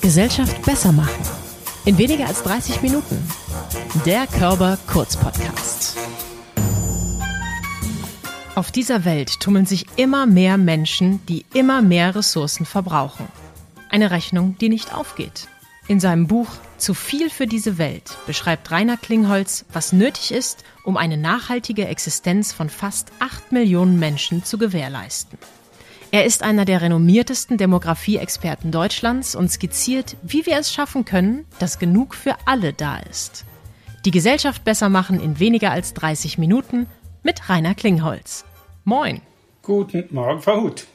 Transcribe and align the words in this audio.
Gesellschaft 0.00 0.62
besser 0.62 0.92
machen. 0.92 1.22
In 1.84 1.98
weniger 1.98 2.26
als 2.26 2.42
30 2.42 2.82
Minuten. 2.82 3.22
Der 4.04 4.26
Körper 4.26 4.78
Kurz-Podcast. 4.86 5.96
Auf 8.54 8.70
dieser 8.70 9.04
Welt 9.04 9.40
tummeln 9.40 9.66
sich 9.66 9.86
immer 9.96 10.26
mehr 10.26 10.58
Menschen, 10.58 11.24
die 11.26 11.46
immer 11.54 11.82
mehr 11.82 12.14
Ressourcen 12.14 12.66
verbrauchen. 12.66 13.28
Eine 13.88 14.10
Rechnung, 14.10 14.56
die 14.58 14.68
nicht 14.68 14.94
aufgeht. 14.94 15.48
In 15.88 16.00
seinem 16.00 16.26
Buch 16.26 16.48
Zu 16.76 16.94
viel 16.94 17.30
für 17.30 17.46
diese 17.46 17.78
Welt 17.78 18.16
beschreibt 18.26 18.70
Rainer 18.70 18.96
Klingholz, 18.96 19.64
was 19.72 19.92
nötig 19.92 20.32
ist, 20.32 20.64
um 20.84 20.96
eine 20.96 21.16
nachhaltige 21.16 21.86
Existenz 21.86 22.52
von 22.52 22.70
fast 22.70 23.12
8 23.18 23.52
Millionen 23.52 23.98
Menschen 23.98 24.44
zu 24.44 24.56
gewährleisten. 24.56 25.38
Er 26.12 26.24
ist 26.24 26.42
einer 26.42 26.64
der 26.64 26.82
renommiertesten 26.82 27.56
Demografie-Experten 27.56 28.72
Deutschlands 28.72 29.36
und 29.36 29.48
skizziert, 29.48 30.16
wie 30.22 30.44
wir 30.44 30.58
es 30.58 30.72
schaffen 30.72 31.04
können, 31.04 31.46
dass 31.60 31.78
genug 31.78 32.16
für 32.16 32.34
alle 32.46 32.72
da 32.72 32.98
ist. 32.98 33.44
Die 34.04 34.10
Gesellschaft 34.10 34.64
besser 34.64 34.88
machen 34.88 35.20
in 35.20 35.38
weniger 35.38 35.70
als 35.70 35.94
30 35.94 36.36
Minuten 36.36 36.88
mit 37.22 37.48
Rainer 37.48 37.76
Klingholz. 37.76 38.44
Moin. 38.82 39.20
Guten 39.62 40.08
Morgen, 40.10 40.42
Frau 40.42 40.62
Huth. 40.62 40.88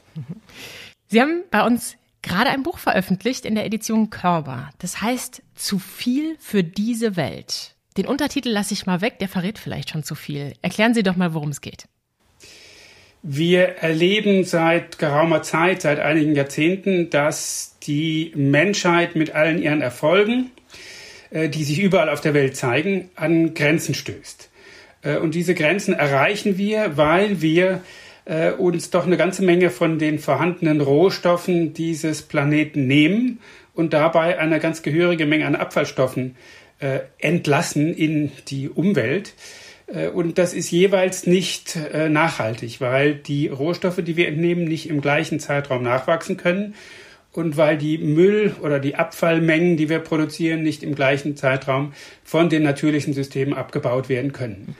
Sie 1.07 1.21
haben 1.21 1.43
bei 1.49 1.65
uns 1.65 1.95
gerade 2.21 2.49
ein 2.49 2.63
Buch 2.63 2.77
veröffentlicht 2.77 3.45
in 3.45 3.55
der 3.55 3.65
Edition 3.65 4.09
Körber. 4.09 4.69
Das 4.79 5.01
heißt 5.01 5.43
Zu 5.53 5.79
viel 5.79 6.35
für 6.39 6.61
diese 6.61 7.15
Welt. 7.15 7.75
Den 7.95 8.07
Untertitel 8.07 8.49
lasse 8.49 8.73
ich 8.73 8.85
mal 8.85 8.99
weg, 8.99 9.19
der 9.19 9.29
verrät 9.29 9.59
vielleicht 9.59 9.91
schon 9.91 10.03
zu 10.03 10.15
viel. 10.15 10.55
Erklären 10.61 10.93
Sie 10.93 11.03
doch 11.03 11.15
mal, 11.15 11.33
worum 11.33 11.49
es 11.49 11.61
geht. 11.61 11.87
Wir 13.27 13.77
erleben 13.81 14.43
seit 14.43 14.99
geraumer 14.99 15.41
Zeit, 15.41 15.81
seit 15.81 15.97
einigen 15.97 16.35
Jahrzehnten, 16.35 17.09
dass 17.09 17.75
die 17.81 18.31
Menschheit 18.35 19.15
mit 19.15 19.33
allen 19.33 19.59
ihren 19.59 19.81
Erfolgen, 19.81 20.51
äh, 21.31 21.49
die 21.49 21.63
sich 21.63 21.81
überall 21.81 22.09
auf 22.09 22.21
der 22.21 22.35
Welt 22.35 22.55
zeigen, 22.55 23.09
an 23.15 23.55
Grenzen 23.55 23.95
stößt. 23.95 24.51
Äh, 25.01 25.17
und 25.17 25.33
diese 25.33 25.55
Grenzen 25.55 25.95
erreichen 25.95 26.59
wir, 26.59 26.97
weil 26.97 27.41
wir 27.41 27.81
äh, 28.25 28.51
uns 28.51 28.91
doch 28.91 29.07
eine 29.07 29.17
ganze 29.17 29.41
Menge 29.41 29.71
von 29.71 29.97
den 29.97 30.19
vorhandenen 30.19 30.79
Rohstoffen 30.79 31.73
dieses 31.73 32.21
Planeten 32.21 32.85
nehmen 32.85 33.39
und 33.73 33.93
dabei 33.93 34.37
eine 34.37 34.59
ganz 34.59 34.83
gehörige 34.83 35.25
Menge 35.25 35.47
an 35.47 35.55
Abfallstoffen 35.55 36.35
entlassen 37.19 37.95
in 37.95 38.31
die 38.49 38.69
Umwelt. 38.69 39.33
Äh, 39.87 40.09
und 40.09 40.37
das 40.37 40.53
ist 40.53 40.71
jeweils 40.71 41.27
nicht 41.27 41.75
äh, 41.75 42.09
nachhaltig, 42.09 42.81
weil 42.81 43.15
die 43.15 43.47
Rohstoffe, 43.47 44.01
die 44.03 44.15
wir 44.15 44.27
entnehmen, 44.27 44.65
nicht 44.65 44.89
im 44.89 45.01
gleichen 45.01 45.39
Zeitraum 45.39 45.83
nachwachsen 45.83 46.37
können 46.37 46.75
und 47.31 47.57
weil 47.57 47.77
die 47.77 47.97
Müll- 47.97 48.55
oder 48.61 48.79
die 48.79 48.95
Abfallmengen, 48.95 49.77
die 49.77 49.89
wir 49.89 49.99
produzieren, 49.99 50.63
nicht 50.63 50.83
im 50.83 50.95
gleichen 50.95 51.35
Zeitraum 51.35 51.93
von 52.23 52.49
den 52.49 52.63
natürlichen 52.63 53.13
Systemen 53.13 53.53
abgebaut 53.53 54.07
werden 54.07 54.31
können. 54.31 54.75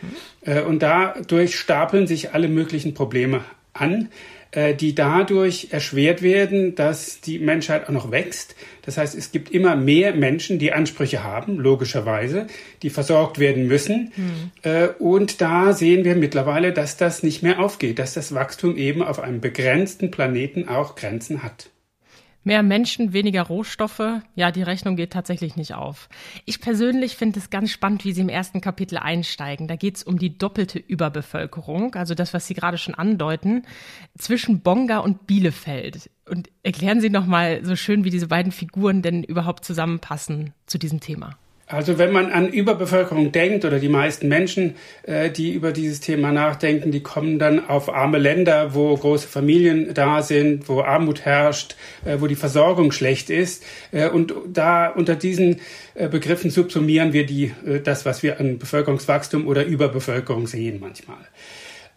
Mhm. 0.46 0.60
Und 0.66 0.82
dadurch 0.82 1.60
stapeln 1.60 2.08
sich 2.08 2.34
alle 2.34 2.48
möglichen 2.48 2.94
Probleme 2.94 3.44
an. 3.74 4.10
Äh, 4.56 4.74
die 4.74 4.96
dadurch 4.96 5.68
erschwert 5.72 6.22
werden, 6.22 6.76
dass 6.76 7.20
die 7.20 7.40
Menschheit 7.40 7.88
auch 7.88 7.92
noch 7.92 8.10
wächst. 8.10 8.56
Das 8.84 8.98
heißt, 8.98 9.14
es 9.14 9.34
gibt 9.34 9.52
immer 9.52 9.76
mehr 9.76 10.16
Menschen, 10.16 10.60
die 10.60 10.72
Ansprüche 10.72 11.26
haben, 11.26 11.58
logischerweise, 11.58 12.48
die 12.82 12.90
versorgt 12.90 13.38
werden 13.38 13.68
müssen. 13.68 14.14
Hm. 14.16 14.90
Und 15.00 15.42
da 15.42 15.74
sehen 15.74 16.06
wir 16.06 16.16
mittlerweile, 16.16 16.72
dass 16.72 16.96
das 16.96 17.24
nicht 17.24 17.44
mehr 17.44 17.60
aufgeht, 17.60 18.00
dass 18.00 18.14
das 18.14 18.34
Wachstum 18.34 18.78
eben 18.78 19.02
auf 19.02 19.20
einem 19.20 19.42
begrenzten 19.42 20.12
Planeten 20.12 20.70
auch 20.70 20.96
Grenzen 20.96 21.44
hat. 21.44 21.70
Mehr 22.48 22.62
Menschen, 22.62 23.12
weniger 23.12 23.42
Rohstoffe. 23.42 24.22
Ja, 24.36 24.52
die 24.52 24.62
Rechnung 24.62 24.96
geht 24.96 25.12
tatsächlich 25.12 25.56
nicht 25.56 25.74
auf. 25.74 26.10
Ich 26.46 26.62
persönlich 26.62 27.18
finde 27.18 27.40
es 27.40 27.50
ganz 27.50 27.72
spannend, 27.72 28.06
wie 28.06 28.14
Sie 28.14 28.22
im 28.22 28.30
ersten 28.30 28.62
Kapitel 28.62 29.00
einsteigen. 29.00 29.68
Da 29.68 29.76
geht 29.76 29.98
es 29.98 30.04
um 30.04 30.20
die 30.20 30.38
doppelte 30.38 30.78
Überbevölkerung, 30.78 31.96
also 31.96 32.14
das, 32.14 32.36
was 32.36 32.46
Sie 32.46 32.54
gerade 32.54 32.78
schon 32.78 32.94
andeuten, 32.94 33.64
zwischen 34.16 34.62
Bonga 34.62 35.00
und 35.00 35.26
Bielefeld. 35.26 36.12
Und 36.30 36.52
erklären 36.62 37.02
Sie 37.02 37.10
noch 37.10 37.26
mal 37.26 37.66
so 37.66 37.76
schön, 37.76 38.04
wie 38.04 38.12
diese 38.12 38.28
beiden 38.28 38.52
Figuren 38.52 39.02
denn 39.02 39.24
überhaupt 39.24 39.66
zusammenpassen 39.66 40.54
zu 40.68 40.78
diesem 40.78 41.00
Thema. 41.00 41.40
Also 41.68 41.98
wenn 41.98 42.12
man 42.12 42.32
an 42.32 42.50
Überbevölkerung 42.50 43.32
denkt 43.32 43.66
oder 43.66 43.80
die 43.80 43.90
meisten 43.90 44.28
Menschen, 44.28 44.76
äh, 45.04 45.32
die 45.32 45.52
über 45.52 45.72
dieses 45.72 46.00
Thema 46.00 46.32
nachdenken, 46.32 46.92
die 46.92 47.02
kommen 47.02 47.40
dann 47.40 47.68
auf 47.68 47.92
arme 47.92 48.20
Länder, 48.20 48.76
wo 48.76 48.96
große 48.96 49.28
Familien 49.28 49.92
da 49.96 50.22
sind, 50.22 50.70
wo 50.70 50.82
Armut 50.82 51.22
herrscht, 51.22 51.76
äh, 52.06 52.18
wo 52.20 52.28
die 52.28 52.36
Versorgung 52.36 52.92
schlecht 52.92 53.32
ist. 53.32 53.64
Äh, 53.92 54.10
und 54.10 54.36
da 54.48 54.90
unter 54.90 55.16
diesen 55.16 55.60
äh, 55.96 56.08
Begriffen 56.08 56.52
subsumieren 56.52 57.14
wir 57.14 57.26
die, 57.26 57.52
äh, 57.66 57.80
das, 57.82 58.06
was 58.06 58.22
wir 58.22 58.40
an 58.40 58.60
Bevölkerungswachstum 58.60 59.48
oder 59.48 59.66
Überbevölkerung 59.66 60.46
sehen 60.46 60.80
manchmal. 60.80 61.18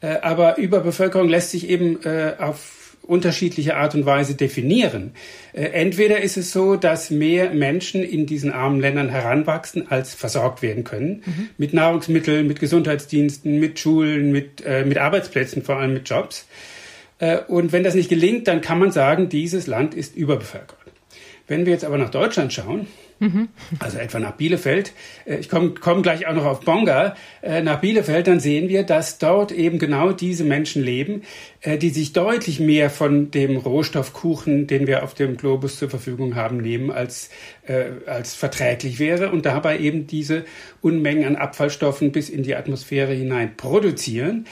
Äh, 0.01 0.21
aber 0.23 0.57
Überbevölkerung 0.57 1.29
lässt 1.29 1.51
sich 1.51 1.69
eben 1.69 1.99
auf 2.39 2.78
unterschiedliche 3.03 3.77
Art 3.77 3.95
und 3.95 4.07
Weise 4.07 4.35
definieren. 4.35 5.13
Äh, 5.53 5.65
entweder 5.67 6.21
ist 6.21 6.37
es 6.37 6.53
so, 6.53 6.77
dass 6.77 7.11
mehr 7.11 7.51
Menschen 7.51 8.03
in 8.03 8.27
diesen 8.27 8.53
armen 8.53 8.81
Ländern 8.81 9.09
heranwachsen, 9.09 9.91
als 9.91 10.15
versorgt 10.15 10.63
werden 10.63 10.85
können. 10.85 11.23
Mhm. 11.25 11.49
Mit 11.57 11.73
Nahrungsmitteln, 11.73 12.47
mit 12.47 12.61
Gesundheitsdiensten, 12.61 13.59
mit 13.59 13.79
Schulen, 13.79 14.31
mit, 14.31 14.65
äh, 14.65 14.85
mit 14.85 14.99
Arbeitsplätzen, 14.99 15.63
vor 15.63 15.77
allem 15.77 15.95
mit 15.95 16.09
Jobs. 16.09 16.47
Äh, 17.19 17.39
und 17.49 17.73
wenn 17.73 17.85
das 17.85 17.95
nicht 17.95 18.09
gelingt, 18.09 18.47
dann 18.49 18.61
kann 18.61 18.79
man 18.79 18.93
sagen, 18.93 19.29
dieses 19.29 19.67
Land 19.67 19.95
ist 19.95 20.17
überbevölkert. 20.17 20.77
Wenn 21.47 21.65
wir 21.65 21.73
jetzt 21.73 21.85
aber 21.85 21.99
nach 21.99 22.11
Deutschland 22.11 22.53
schauen, 22.53 22.87
Mhm. 23.21 23.49
Also 23.81 23.99
etwa 23.99 24.21
nach 24.21 24.33
Bielefeld. 24.33 24.93
Äh, 25.25 25.39
ich 25.39 25.49
komme 25.49 25.75
komm 25.81 26.03
gleich 26.03 26.27
auch 26.27 26.35
noch 26.35 26.45
auf 26.45 26.61
Bonga. 26.61 27.17
Äh, 27.43 27.63
nach 27.63 27.81
Bielefeld, 27.81 28.29
dann 28.29 28.39
sehen 28.41 28.69
wir, 28.69 28.85
dass 28.85 29.19
dort 29.19 29.51
eben 29.51 29.79
genau 29.79 30.13
diese 30.13 30.45
Menschen 30.45 30.83
leben, 30.83 31.23
äh, 31.61 31.79
die 31.79 31.91
sich 31.91 32.13
deutlich 32.13 32.61
mehr 32.61 32.91
von 32.91 33.31
dem 33.31 33.57
Rohstoffkuchen, 33.57 34.67
den 34.67 34.87
wir 34.87 35.03
auf 35.03 35.15
dem 35.15 35.37
Globus 35.37 35.79
zur 35.79 35.91
Verfügung 35.91 36.37
haben, 36.37 36.59
nehmen, 36.59 36.91
als, 36.91 37.31
als 38.07 38.35
verträglich 38.35 38.99
wäre 38.99 39.31
und 39.31 39.45
dabei 39.45 39.79
eben 39.79 40.07
diese 40.07 40.45
Unmengen 40.81 41.25
an 41.25 41.37
Abfallstoffen 41.37 42.13
bis 42.13 42.29
in 42.31 42.43
die 42.43 42.55
Atmosphäre 42.55 43.13
hinein 43.13 43.57
produzieren. 43.57 44.47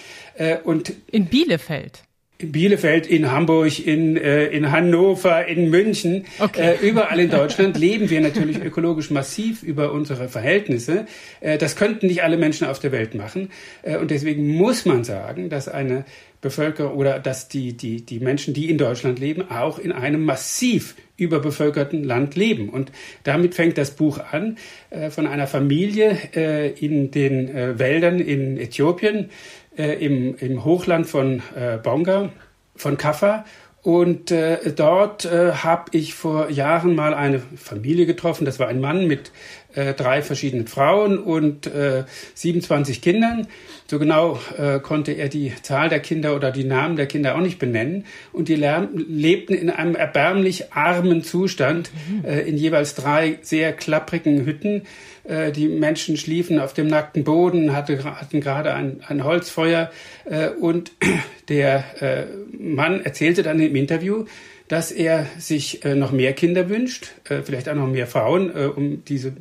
Und 0.65 0.93
in 1.11 1.27
Bielefeld? 1.27 2.06
In 2.39 2.53
Bielefeld, 2.53 3.07
in 3.07 3.31
Hamburg, 3.31 3.87
in, 3.87 4.17
äh, 4.17 4.47
in 4.47 4.71
Hannover, 4.71 5.47
in 5.47 5.71
München, 5.71 6.27
okay. 6.39 6.75
äh, 6.75 6.87
überall 6.87 7.19
in 7.19 7.31
Deutschland 7.31 7.77
leben 7.79 8.11
wir 8.11 8.21
natürlich 8.21 8.63
ökologisch 8.63 9.11
massiv 9.11 9.63
über 9.63 9.93
unsere 9.93 10.29
Verhältnisse. 10.29 11.07
Äh, 11.41 11.57
das 11.57 11.77
könnten 11.77 12.07
nicht 12.09 12.23
alle 12.23 12.37
Menschen 12.37 12.67
auf 12.67 12.79
der 12.79 12.93
Welt 12.93 13.15
machen. 13.15 13.51
Äh, 13.83 13.97
und 13.97 14.11
deswegen 14.11 14.47
muss 14.49 14.85
man 14.85 15.05
sagen, 15.05 15.49
dass 15.49 15.69
eine 15.69 16.05
Bevölkerung 16.43 16.97
oder 16.97 17.19
dass 17.19 17.49
die, 17.49 17.77
die, 17.77 18.05
die 18.05 18.21
Menschen, 18.21 18.53
die 18.53 18.69
in 18.71 18.79
Deutschland 18.79 19.19
leben, 19.19 19.51
auch 19.51 19.79
in 19.79 19.91
einem 19.91 20.25
massiv 20.25 20.95
überbevölkerten 21.17 22.05
Land 22.05 22.37
leben. 22.37 22.69
Und 22.69 22.93
damit 23.25 23.55
fängt 23.55 23.79
das 23.79 23.93
Buch 23.93 24.19
an 24.33 24.59
äh, 24.91 25.11
von 25.11 25.27
einer 25.27 25.47
Familie 25.47 26.17
äh, 26.35 26.71
in 26.73 27.11
den 27.11 27.49
äh, 27.49 27.79
Wäldern 27.79 28.21
in 28.21 28.59
Äthiopien, 28.59 29.31
äh, 29.77 29.95
im, 30.05 30.37
im 30.37 30.65
Hochland 30.65 31.07
von 31.07 31.43
äh, 31.55 31.79
Bonga, 31.79 32.31
von 32.75 32.97
Kaffa. 32.97 33.45
Und 33.83 34.33
äh, 34.33 34.73
dort 34.73 35.27
äh, 35.27 35.53
habe 35.53 35.85
ich 35.93 36.15
vor 36.15 36.51
Jahren 36.51 36.97
mal 36.97 37.15
eine 37.15 37.39
Familie 37.39 38.05
getroffen. 38.07 38.45
Das 38.45 38.59
war 38.59 38.67
ein 38.67 38.81
Mann 38.81 39.07
mit 39.07 39.31
äh, 39.77 39.95
drei 39.95 40.23
verschiedenen 40.23 40.67
Frauen 40.67 41.19
und 41.19 41.67
äh, 41.67 42.05
27 42.35 43.01
Kindern. 43.01 43.47
So 43.89 43.99
genau 43.99 44.41
äh, 44.59 44.81
konnte 44.81 45.13
er 45.13 45.29
die 45.29 45.53
Zahl 45.63 45.89
der 45.89 46.01
Kinder 46.01 46.35
oder 46.35 46.51
die 46.51 46.65
Namen 46.65 46.97
der 46.97 47.07
Kinder 47.07 47.37
auch 47.37 47.41
nicht 47.41 47.59
benennen. 47.59 48.05
Und 48.33 48.49
die 48.49 48.57
lebten 48.57 49.55
in 49.55 49.71
einem 49.71 49.95
erbärmlich 49.95 50.73
armen 50.73 51.23
Zustand 51.23 51.91
mhm. 52.11 52.25
äh, 52.25 52.41
in 52.41 52.57
jeweils 52.57 52.95
drei 52.95 53.39
sehr 53.43 53.73
klapprigen 53.73 54.45
Hütten 54.45 54.83
äh, 55.29 55.53
die 55.53 55.69
Menschen 55.69 56.17
schliefen 56.17 56.59
auf 56.59 56.73
dem 56.73 56.87
nackten 56.87 57.25
Boden, 57.25 57.75
hatte, 57.75 58.03
hatten 58.05 58.41
gerade 58.41 58.75
ein, 58.75 59.01
ein 59.07 59.25
Holzfeuer 59.25 59.91
äh, 60.25 60.49
und 60.49 60.93
der 61.49 61.85
äh, 62.01 62.27
Mann 62.57 63.05
erzählte 63.05 63.43
dann 63.43 63.61
im 63.61 63.75
Interview, 63.77 64.25
dass 64.69 64.91
er 64.91 65.27
sich 65.39 65.81
noch 65.85 66.13
mehr 66.13 66.33
Kinder 66.33 66.69
wünscht, 66.69 67.13
vielleicht 67.25 67.69
auch 67.69 67.75
noch 67.75 67.87
mehr 67.87 68.07
Frauen, 68.07 68.51
um 68.51 69.05
diese 69.05 69.33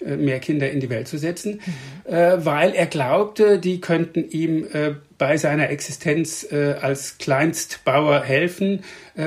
mehr 0.00 0.40
Kinder 0.40 0.70
in 0.70 0.80
die 0.80 0.88
Welt 0.88 1.08
zu 1.08 1.18
setzen, 1.18 1.60
mhm. 2.06 2.12
weil 2.44 2.72
er 2.72 2.86
glaubte, 2.86 3.58
die 3.58 3.80
könnten 3.80 4.28
ihm 4.30 4.66
bei 5.18 5.36
seiner 5.36 5.68
Existenz 5.68 6.46
als 6.50 7.18
Kleinstbauer 7.18 8.22
helfen. 8.22 8.80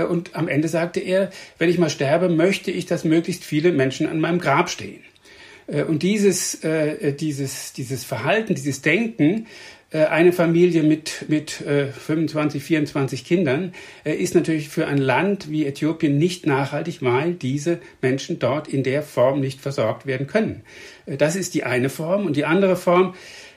und 0.09 0.35
am 0.35 0.47
Ende 0.47 0.67
sagte 0.67 1.00
er, 1.00 1.29
wenn 1.59 1.69
ich 1.69 1.77
mal 1.77 1.89
sterbe, 1.89 2.29
möchte 2.29 2.71
ich, 2.71 2.88
dass 2.88 3.03
möglichst 3.03 3.44
viele 3.44 3.71
Menschen 3.71 4.07
an 4.07 4.19
meinem 4.19 4.39
Grab 4.39 4.69
stehen. 4.69 5.03
Äh, 5.67 5.83
und 5.83 6.03
dieses, 6.03 6.63
äh, 6.63 7.13
dieses, 7.13 7.73
dieses 7.73 8.03
Verhalten, 8.03 8.55
dieses 8.55 8.81
Denken 8.81 9.45
äh, 9.45 9.45
eine 9.99 10.33
Familie 10.33 10.81
mit, 10.81 11.25
mit 11.27 11.61
äh, 11.61 11.87
25, 11.87 12.63
24 12.63 13.25
Kindern 13.25 13.73
äh, 14.03 14.13
ist 14.13 14.33
natürlich 14.33 14.69
für 14.69 14.87
ein 14.87 14.97
Land 14.97 15.51
wie 15.51 15.65
Äthiopien 15.65 16.17
nicht 16.17 16.47
nachhaltig, 16.47 17.01
weil 17.01 17.33
diese 17.33 17.79
Menschen 18.01 18.39
dort 18.39 18.67
in 18.67 18.83
der 18.83 19.03
Form 19.03 19.39
nicht 19.39 19.61
versorgt 19.61 20.05
werden 20.05 20.25
können. 20.25 20.63
Äh, 21.05 21.17
das 21.17 21.35
ist 21.35 21.53
die 21.53 21.63
eine 21.63 21.89
Form. 21.89 22.25
Und 22.25 22.35
die 22.35 22.45
andere 22.45 22.75
Form 22.75 23.13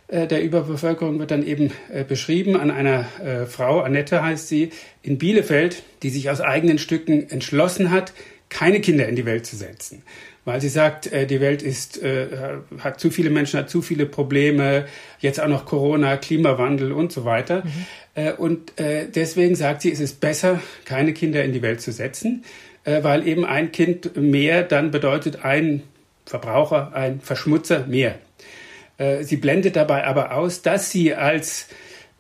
äh, 0.09 0.27
der 0.27 0.43
Überbevölkerung 0.43 1.19
wird 1.19 1.31
dann 1.31 1.47
eben 1.47 1.73
äh, 1.91 2.05
beschrieben 2.05 2.57
an 2.57 2.71
einer 2.71 3.07
Frau, 3.49 3.81
Annette 3.81 4.23
heißt 4.23 4.49
sie, 4.49 4.71
in 5.03 5.19
Bielefeld, 5.19 5.83
die 6.03 6.11
sich 6.11 6.29
aus 6.29 6.41
eigenen 6.41 6.79
Stücken 6.79 7.31
entschlossen 7.31 7.91
hat, 7.91 8.13
keine 8.49 8.81
Kinder 8.81 9.09
in 9.09 9.17
die 9.17 9.25
Welt 9.25 9.47
zu 9.47 9.57
setzen 9.57 10.03
weil 10.47 10.61
sie 10.61 10.69
sagt, 10.69 11.13
äh, 11.13 11.27
die 11.27 11.41
Welt 11.41 11.61
ist, 11.61 12.01
äh, 12.03 12.29
hat 12.79 13.01
zu 13.01 13.11
viele 13.11 13.31
Menschen, 13.31 13.59
hat 13.59 13.69
zu 13.69 13.83
viele 13.83 14.07
Probleme, 14.07 14.87
jetzt 15.19 15.41
auch 15.41 15.49
noch 15.49 15.67
Corona, 15.67 16.17
Klimawandel 16.17 16.93
und 16.93 17.13
so 17.13 17.25
weiter. 17.25 17.65
Mhm. 17.65 17.87
Äh, 18.15 18.33
und 18.33 18.73
deswegen 18.79 19.57
sagt 19.57 19.83
sie, 19.83 19.93
es 19.93 20.01
ist 20.01 20.21
besser, 20.21 20.63
keine 20.85 21.13
Kinder 21.13 21.45
in 21.45 21.53
die 21.53 21.63
Welt 21.63 21.81
zu 21.81 21.93
setzen, 21.93 22.45
weil 22.85 23.27
eben 23.27 23.45
ein 23.45 23.73
Kind 23.73 24.17
mehr 24.17 24.63
dann 24.63 24.91
bedeutet 24.91 25.45
ein 25.45 25.83
Verbraucher, 26.25 26.95
ein 26.95 27.21
Verschmutzer 27.21 27.87
mehr. 27.87 28.15
Sie 29.23 29.37
blendet 29.37 29.77
dabei 29.77 30.05
aber 30.05 30.33
aus, 30.33 30.63
dass 30.63 30.91
sie 30.91 31.15
als 31.15 31.69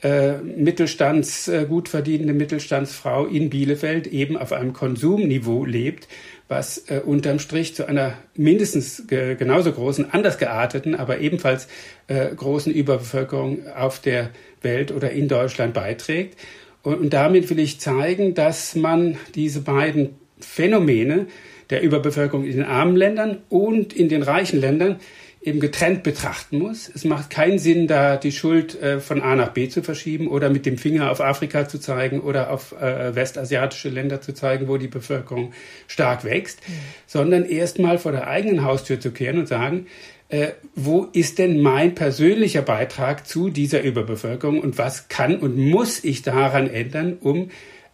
Mittelstands, 0.02 1.50
gut 1.68 1.88
verdienende 1.88 2.34
Mittelstandsfrau 2.34 3.26
in 3.26 3.48
Bielefeld 3.48 4.06
eben 4.06 4.36
auf 4.36 4.52
einem 4.52 4.72
Konsumniveau 4.72 5.64
lebt, 5.64 6.08
was 6.48 6.88
äh, 6.88 7.00
unterm 7.04 7.38
Strich 7.38 7.74
zu 7.74 7.86
einer 7.86 8.14
mindestens 8.34 9.06
ge 9.08 9.34
genauso 9.34 9.72
großen, 9.72 10.12
anders 10.12 10.38
gearteten, 10.38 10.94
aber 10.94 11.20
ebenfalls 11.20 11.66
äh, 12.06 12.34
großen 12.34 12.72
Überbevölkerung 12.72 13.66
auf 13.68 14.00
der 14.00 14.30
Welt 14.62 14.92
oder 14.92 15.10
in 15.10 15.28
Deutschland 15.28 15.74
beiträgt. 15.74 16.38
Und, 16.82 17.00
und 17.00 17.12
damit 17.12 17.50
will 17.50 17.58
ich 17.58 17.80
zeigen, 17.80 18.34
dass 18.34 18.76
man 18.76 19.16
diese 19.34 19.60
beiden 19.60 20.16
Phänomene 20.38 21.26
der 21.70 21.82
Überbevölkerung 21.82 22.44
in 22.44 22.58
den 22.58 22.64
armen 22.64 22.96
Ländern 22.96 23.38
und 23.48 23.92
in 23.92 24.08
den 24.08 24.22
reichen 24.22 24.60
Ländern 24.60 25.00
eben 25.46 25.60
getrennt 25.60 26.02
betrachten 26.02 26.58
muss. 26.58 26.90
Es 26.92 27.04
macht 27.04 27.30
keinen 27.30 27.60
Sinn, 27.60 27.86
da 27.86 28.16
die 28.16 28.32
Schuld 28.32 28.80
äh, 28.82 28.98
von 28.98 29.22
A 29.22 29.36
nach 29.36 29.52
B 29.52 29.68
zu 29.68 29.82
verschieben 29.82 30.26
oder 30.26 30.50
mit 30.50 30.66
dem 30.66 30.76
Finger 30.76 31.10
auf 31.10 31.20
Afrika 31.20 31.68
zu 31.68 31.78
zeigen 31.78 32.20
oder 32.20 32.50
auf 32.50 32.72
äh, 32.72 33.14
westasiatische 33.14 33.88
Länder 33.88 34.20
zu 34.20 34.34
zeigen, 34.34 34.66
wo 34.66 34.76
die 34.76 34.88
Bevölkerung 34.88 35.52
stark 35.86 36.24
wächst, 36.24 36.68
mhm. 36.68 36.72
sondern 37.06 37.44
erstmal 37.44 37.98
vor 37.98 38.10
der 38.10 38.26
eigenen 38.26 38.64
Haustür 38.64 38.98
zu 38.98 39.12
kehren 39.12 39.38
und 39.38 39.46
sagen, 39.46 39.86
äh, 40.30 40.48
wo 40.74 41.04
ist 41.12 41.38
denn 41.38 41.60
mein 41.60 41.94
persönlicher 41.94 42.62
Beitrag 42.62 43.28
zu 43.28 43.48
dieser 43.48 43.82
Überbevölkerung 43.82 44.60
und 44.60 44.78
was 44.78 45.06
kann 45.06 45.36
und 45.36 45.56
muss 45.56 46.02
ich 46.02 46.22
daran 46.22 46.68
ändern, 46.68 47.18
um 47.20 47.50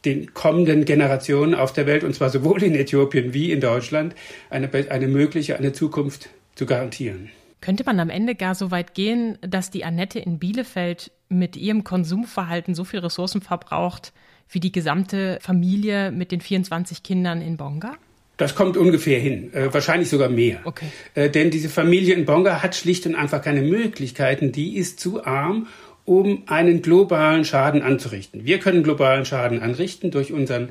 den 0.06 0.32
kommenden 0.32 0.86
Generationen 0.86 1.54
auf 1.54 1.74
der 1.74 1.86
Welt, 1.86 2.02
und 2.02 2.14
zwar 2.14 2.30
sowohl 2.30 2.62
in 2.62 2.74
Äthiopien 2.74 3.34
wie 3.34 3.52
in 3.52 3.60
Deutschland, 3.60 4.14
eine, 4.48 4.70
eine 4.88 5.06
mögliche, 5.06 5.58
eine 5.58 5.74
Zukunft 5.74 6.30
zu 6.54 6.64
garantieren. 6.64 7.30
Könnte 7.62 7.84
man 7.84 8.00
am 8.00 8.10
Ende 8.10 8.34
gar 8.34 8.54
so 8.54 8.70
weit 8.70 8.92
gehen, 8.92 9.38
dass 9.40 9.70
die 9.70 9.84
Annette 9.84 10.18
in 10.18 10.38
Bielefeld 10.40 11.12
mit 11.28 11.56
ihrem 11.56 11.84
Konsumverhalten 11.84 12.74
so 12.74 12.84
viel 12.84 12.98
Ressourcen 12.98 13.40
verbraucht 13.40 14.12
wie 14.50 14.60
die 14.60 14.72
gesamte 14.72 15.38
Familie 15.40 16.10
mit 16.10 16.32
den 16.32 16.40
24 16.40 17.04
Kindern 17.04 17.40
in 17.40 17.56
Bonga? 17.56 17.94
Das 18.36 18.56
kommt 18.56 18.76
ungefähr 18.76 19.20
hin, 19.20 19.54
äh, 19.54 19.72
wahrscheinlich 19.72 20.08
sogar 20.08 20.28
mehr. 20.28 20.60
Okay. 20.64 20.86
Äh, 21.14 21.30
denn 21.30 21.50
diese 21.50 21.68
Familie 21.68 22.14
in 22.14 22.24
Bonga 22.24 22.62
hat 22.62 22.74
schlicht 22.74 23.06
und 23.06 23.14
einfach 23.14 23.40
keine 23.40 23.62
Möglichkeiten. 23.62 24.50
Die 24.50 24.76
ist 24.76 24.98
zu 24.98 25.24
arm, 25.24 25.68
um 26.04 26.42
einen 26.46 26.82
globalen 26.82 27.44
Schaden 27.44 27.82
anzurichten. 27.82 28.44
Wir 28.44 28.58
können 28.58 28.82
globalen 28.82 29.24
Schaden 29.24 29.62
anrichten 29.62 30.10
durch 30.10 30.32
unseren 30.32 30.70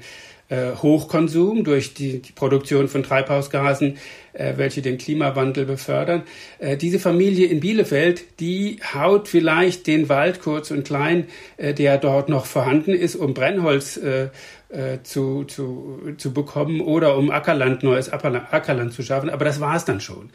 äh, 0.52 0.76
Hochkonsum, 0.76 1.64
durch 1.64 1.94
die, 1.94 2.22
die, 2.22 2.34
Produktion 2.34 2.90
von 2.90 3.04
Treibhausgasen, 3.04 3.98
äh, 4.34 4.54
welche 4.58 4.82
den 4.82 4.98
Klimawandel 4.98 5.66
befördern. 5.66 6.24
Äh, 6.60 6.76
diese 6.76 7.00
Familie 7.00 7.48
in 7.48 7.62
Bielefeld, 7.62 8.40
die 8.42 8.80
haut 8.94 9.30
vielleicht 9.30 9.88
den 9.88 10.10
Wald 10.10 10.42
kurz 10.42 10.70
und 10.70 10.86
klein, 10.86 11.28
äh, 11.56 11.74
der 11.74 11.98
dort 11.98 12.28
noch 12.28 12.46
vorhanden 12.46 12.94
ist, 12.94 13.16
um 13.16 13.34
Brennholz 13.34 13.96
äh, 13.96 14.26
äh, 14.68 15.02
zu, 15.04 15.46
zu, 15.46 16.14
zu 16.18 16.34
bekommen 16.34 16.82
oder 16.82 17.18
um 17.18 17.32
Ackerland, 17.32 17.84
neues 17.84 18.10
Ackerland 18.10 18.94
zu 18.94 19.04
schaffen. 19.04 19.30
Aber 19.30 19.46
das 19.46 19.62
war 19.62 19.78
es 19.78 19.86
dann 19.86 20.02
schon. 20.02 20.32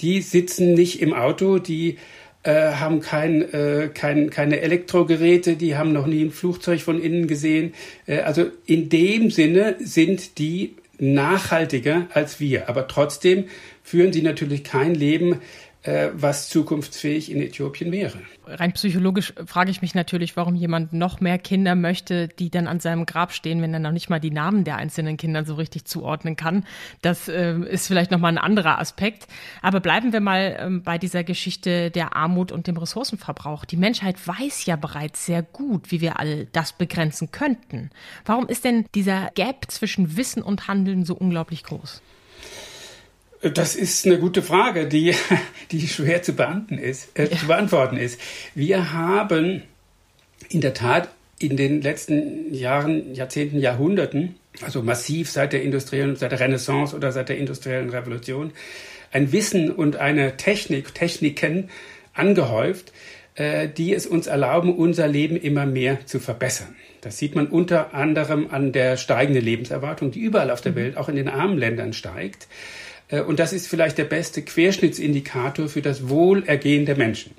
Die 0.00 0.22
sitzen 0.22 0.74
nicht 0.74 1.00
im 1.00 1.14
Auto, 1.14 1.58
die 1.58 1.98
äh, 2.42 2.72
haben 2.72 3.00
kein, 3.00 3.42
äh, 3.52 3.90
kein, 3.92 4.30
keine 4.30 4.60
Elektrogeräte, 4.60 5.56
die 5.56 5.76
haben 5.76 5.92
noch 5.92 6.06
nie 6.06 6.24
ein 6.24 6.30
Flugzeug 6.30 6.80
von 6.80 7.00
innen 7.00 7.26
gesehen. 7.26 7.74
Äh, 8.06 8.20
also 8.20 8.46
in 8.66 8.88
dem 8.88 9.30
Sinne 9.30 9.76
sind 9.78 10.38
die 10.38 10.76
nachhaltiger 10.98 12.06
als 12.14 12.40
wir. 12.40 12.68
Aber 12.68 12.86
trotzdem 12.88 13.46
führen 13.82 14.12
sie 14.12 14.22
natürlich 14.22 14.64
kein 14.64 14.94
Leben, 14.94 15.40
was 15.84 16.48
zukunftsfähig 16.48 17.30
in 17.30 17.42
Äthiopien 17.42 17.90
wäre. 17.90 18.18
Rein 18.46 18.72
psychologisch 18.72 19.34
frage 19.46 19.70
ich 19.70 19.82
mich 19.82 19.94
natürlich, 19.94 20.36
warum 20.36 20.54
jemand 20.54 20.92
noch 20.92 21.20
mehr 21.20 21.38
Kinder 21.38 21.74
möchte, 21.74 22.28
die 22.28 22.50
dann 22.50 22.66
an 22.66 22.80
seinem 22.80 23.06
Grab 23.06 23.32
stehen, 23.32 23.62
wenn 23.62 23.72
er 23.72 23.80
noch 23.80 23.92
nicht 23.92 24.10
mal 24.10 24.20
die 24.20 24.30
Namen 24.30 24.64
der 24.64 24.76
einzelnen 24.76 25.16
Kinder 25.16 25.44
so 25.44 25.54
richtig 25.54 25.84
zuordnen 25.84 26.36
kann. 26.36 26.64
Das 27.02 27.28
äh, 27.28 27.54
ist 27.54 27.86
vielleicht 27.86 28.10
nochmal 28.10 28.32
ein 28.32 28.38
anderer 28.38 28.78
Aspekt. 28.78 29.26
Aber 29.60 29.80
bleiben 29.80 30.12
wir 30.12 30.20
mal 30.20 30.56
ähm, 30.58 30.82
bei 30.82 30.98
dieser 30.98 31.24
Geschichte 31.24 31.90
der 31.90 32.16
Armut 32.16 32.52
und 32.52 32.66
dem 32.66 32.76
Ressourcenverbrauch. 32.76 33.64
Die 33.64 33.76
Menschheit 33.76 34.16
weiß 34.26 34.66
ja 34.66 34.76
bereits 34.76 35.26
sehr 35.26 35.42
gut, 35.42 35.90
wie 35.90 36.00
wir 36.00 36.18
all 36.18 36.46
das 36.52 36.72
begrenzen 36.72 37.30
könnten. 37.30 37.90
Warum 38.24 38.48
ist 38.48 38.64
denn 38.64 38.86
dieser 38.94 39.30
Gap 39.34 39.70
zwischen 39.70 40.16
Wissen 40.16 40.42
und 40.42 40.68
Handeln 40.68 41.04
so 41.04 41.14
unglaublich 41.14 41.64
groß? 41.64 42.02
Das 43.42 43.74
ist 43.74 44.06
eine 44.06 44.18
gute 44.18 44.40
Frage, 44.40 44.86
die, 44.86 45.14
die 45.72 45.88
schwer 45.88 46.22
zu 46.22 46.34
beantworten 46.34 46.78
ist. 46.78 47.18
Äh, 47.18 47.24
ja. 47.24 47.36
zu 47.36 47.46
beantworten 47.46 47.96
ist. 47.96 48.20
Wir 48.54 48.92
haben 48.92 49.62
in 50.48 50.60
der 50.60 50.74
Tat 50.74 51.08
in 51.40 51.56
den 51.56 51.82
letzten 51.82 52.54
Jahren, 52.54 53.14
Jahrzehnten, 53.14 53.58
Jahrhunderten, 53.58 54.36
also 54.60 54.82
massiv 54.82 55.30
seit 55.30 55.52
der 55.52 55.62
industriellen, 55.62 56.14
seit 56.14 56.30
der 56.30 56.40
Renaissance 56.40 56.94
oder 56.94 57.10
seit 57.10 57.30
der 57.30 57.38
industriellen 57.38 57.90
Revolution, 57.90 58.52
ein 59.10 59.32
Wissen 59.32 59.70
und 59.70 59.96
eine 59.96 60.36
Technik, 60.36 60.94
Techniken 60.94 61.68
angehäuft, 62.14 62.92
äh, 63.34 63.68
die 63.68 63.92
es 63.92 64.06
uns 64.06 64.28
erlauben, 64.28 64.76
unser 64.76 65.08
Leben 65.08 65.36
immer 65.36 65.66
mehr 65.66 66.06
zu 66.06 66.20
verbessern. 66.20 66.76
Das 67.00 67.18
sieht 67.18 67.34
man 67.34 67.48
unter 67.48 67.94
anderem 67.94 68.48
an 68.50 68.70
der 68.72 68.96
steigenden 68.96 69.44
Lebenserwartung, 69.44 70.12
die 70.12 70.20
überall 70.20 70.50
auf 70.50 70.60
der 70.60 70.72
mhm. 70.72 70.76
Welt, 70.76 70.96
auch 70.96 71.08
in 71.08 71.16
den 71.16 71.28
armen 71.28 71.58
Ländern 71.58 71.92
steigt. 71.92 72.46
Äh, 73.12 73.20
und 73.20 73.38
das 73.38 73.52
ist 73.52 73.68
vielleicht 73.68 73.98
der 73.98 74.04
beste 74.04 74.42
Querschnittsindikator 74.42 75.68
für 75.68 75.82
das 75.82 76.08
Wohlergehen 76.08 76.86
der 76.86 76.96
Menschen. 76.96 77.34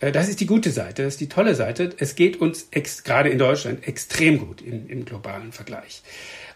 Äh, 0.00 0.12
das 0.12 0.28
ist 0.28 0.40
die 0.40 0.46
gute 0.46 0.70
Seite, 0.70 1.04
das 1.04 1.14
ist 1.14 1.20
die 1.20 1.28
tolle 1.30 1.54
Seite. 1.54 1.90
Es 1.98 2.16
geht 2.16 2.40
uns 2.40 2.68
gerade 3.04 3.30
in 3.30 3.38
Deutschland 3.38 3.88
extrem 3.88 4.38
gut 4.38 4.60
im, 4.60 4.88
im 4.88 5.06
globalen 5.06 5.52
Vergleich. 5.52 6.02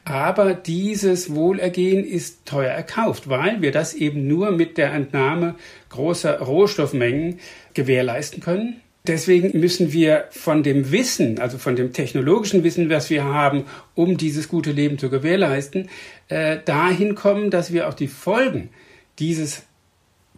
Aber 0.05 0.55
dieses 0.55 1.35
Wohlergehen 1.35 2.05
ist 2.05 2.47
teuer 2.47 2.71
erkauft, 2.73 3.29
weil 3.29 3.63
wir 3.63 3.73
das 3.73 3.95
eben 3.95 4.27
nur 4.27 4.51
mit 4.51 4.79
der 4.79 4.93
Entnahme 4.93 5.55
großer 5.91 6.41
Rohstoffmengen 6.41 7.41
gewährleisten 7.75 8.43
können 8.43 8.81
deswegen 9.07 9.59
müssen 9.59 9.93
wir 9.93 10.27
von 10.31 10.63
dem 10.63 10.93
Wissen, 10.93 11.39
also 11.39 11.59
von 11.59 11.77
dem 11.77 11.93
technologischen 11.93 12.65
Wissen, 12.65 12.91
was 12.91 13.11
wir 13.11 13.25
haben, 13.25 13.65
um 13.95 14.17
dieses 14.17 14.49
gute 14.49 14.73
Leben 14.73 14.99
zu 14.99 15.11
gewährleisten, 15.11 15.89
äh, 16.29 16.59
dahin 16.65 17.15
kommen, 17.15 17.51
dass 17.51 17.73
wir 17.73 17.89
auch 17.89 17.95
die 17.95 18.09
Folgen 18.09 18.71
dieses 19.19 19.63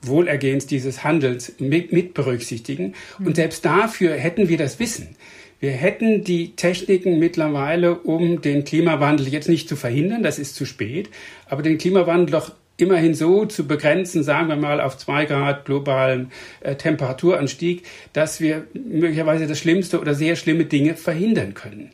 Wohlergehens, 0.03 0.67
dieses 0.67 1.05
Handelns 1.05 1.55
mit, 1.59 1.93
mit 1.93 2.15
berücksichtigen. 2.15 2.95
Und 3.19 3.29
mhm. 3.29 3.35
selbst 3.35 3.65
dafür 3.65 4.15
hätten 4.15 4.49
wir 4.49 4.57
das 4.57 4.79
Wissen. 4.79 5.17
Wir 5.59 5.73
hätten 5.73 6.25
die 6.25 6.57
Techniken 6.57 7.19
mittlerweile, 7.19 7.99
um 7.99 8.41
den 8.41 8.65
Klimawandel 8.65 9.29
jetzt 9.29 9.49
nicht 9.49 9.69
zu 9.69 9.77
verhindern, 9.77 10.23
das 10.23 10.39
ist 10.39 10.55
zu 10.55 10.65
spät, 10.65 11.11
aber 11.47 11.61
den 11.61 11.77
Klimawandel 11.77 12.31
doch 12.31 12.53
immerhin 12.81 13.15
so 13.15 13.47
zu 13.47 13.67
begrenzen, 13.67 14.23
sagen 14.23 14.49
wir 14.49 14.57
mal 14.57 14.81
auf 14.81 14.97
zwei 14.99 15.25
Grad 15.25 15.65
globalen 15.65 16.31
äh, 16.61 16.75
Temperaturanstieg, 16.77 17.85
dass 18.13 18.41
wir 18.41 18.67
möglicherweise 18.75 19.47
das 19.47 19.59
Schlimmste 19.59 20.01
oder 20.01 20.15
sehr 20.15 20.37
schlimme 20.37 20.65
Dinge 20.65 20.97
verhindern 20.97 21.55
können. 21.55 21.91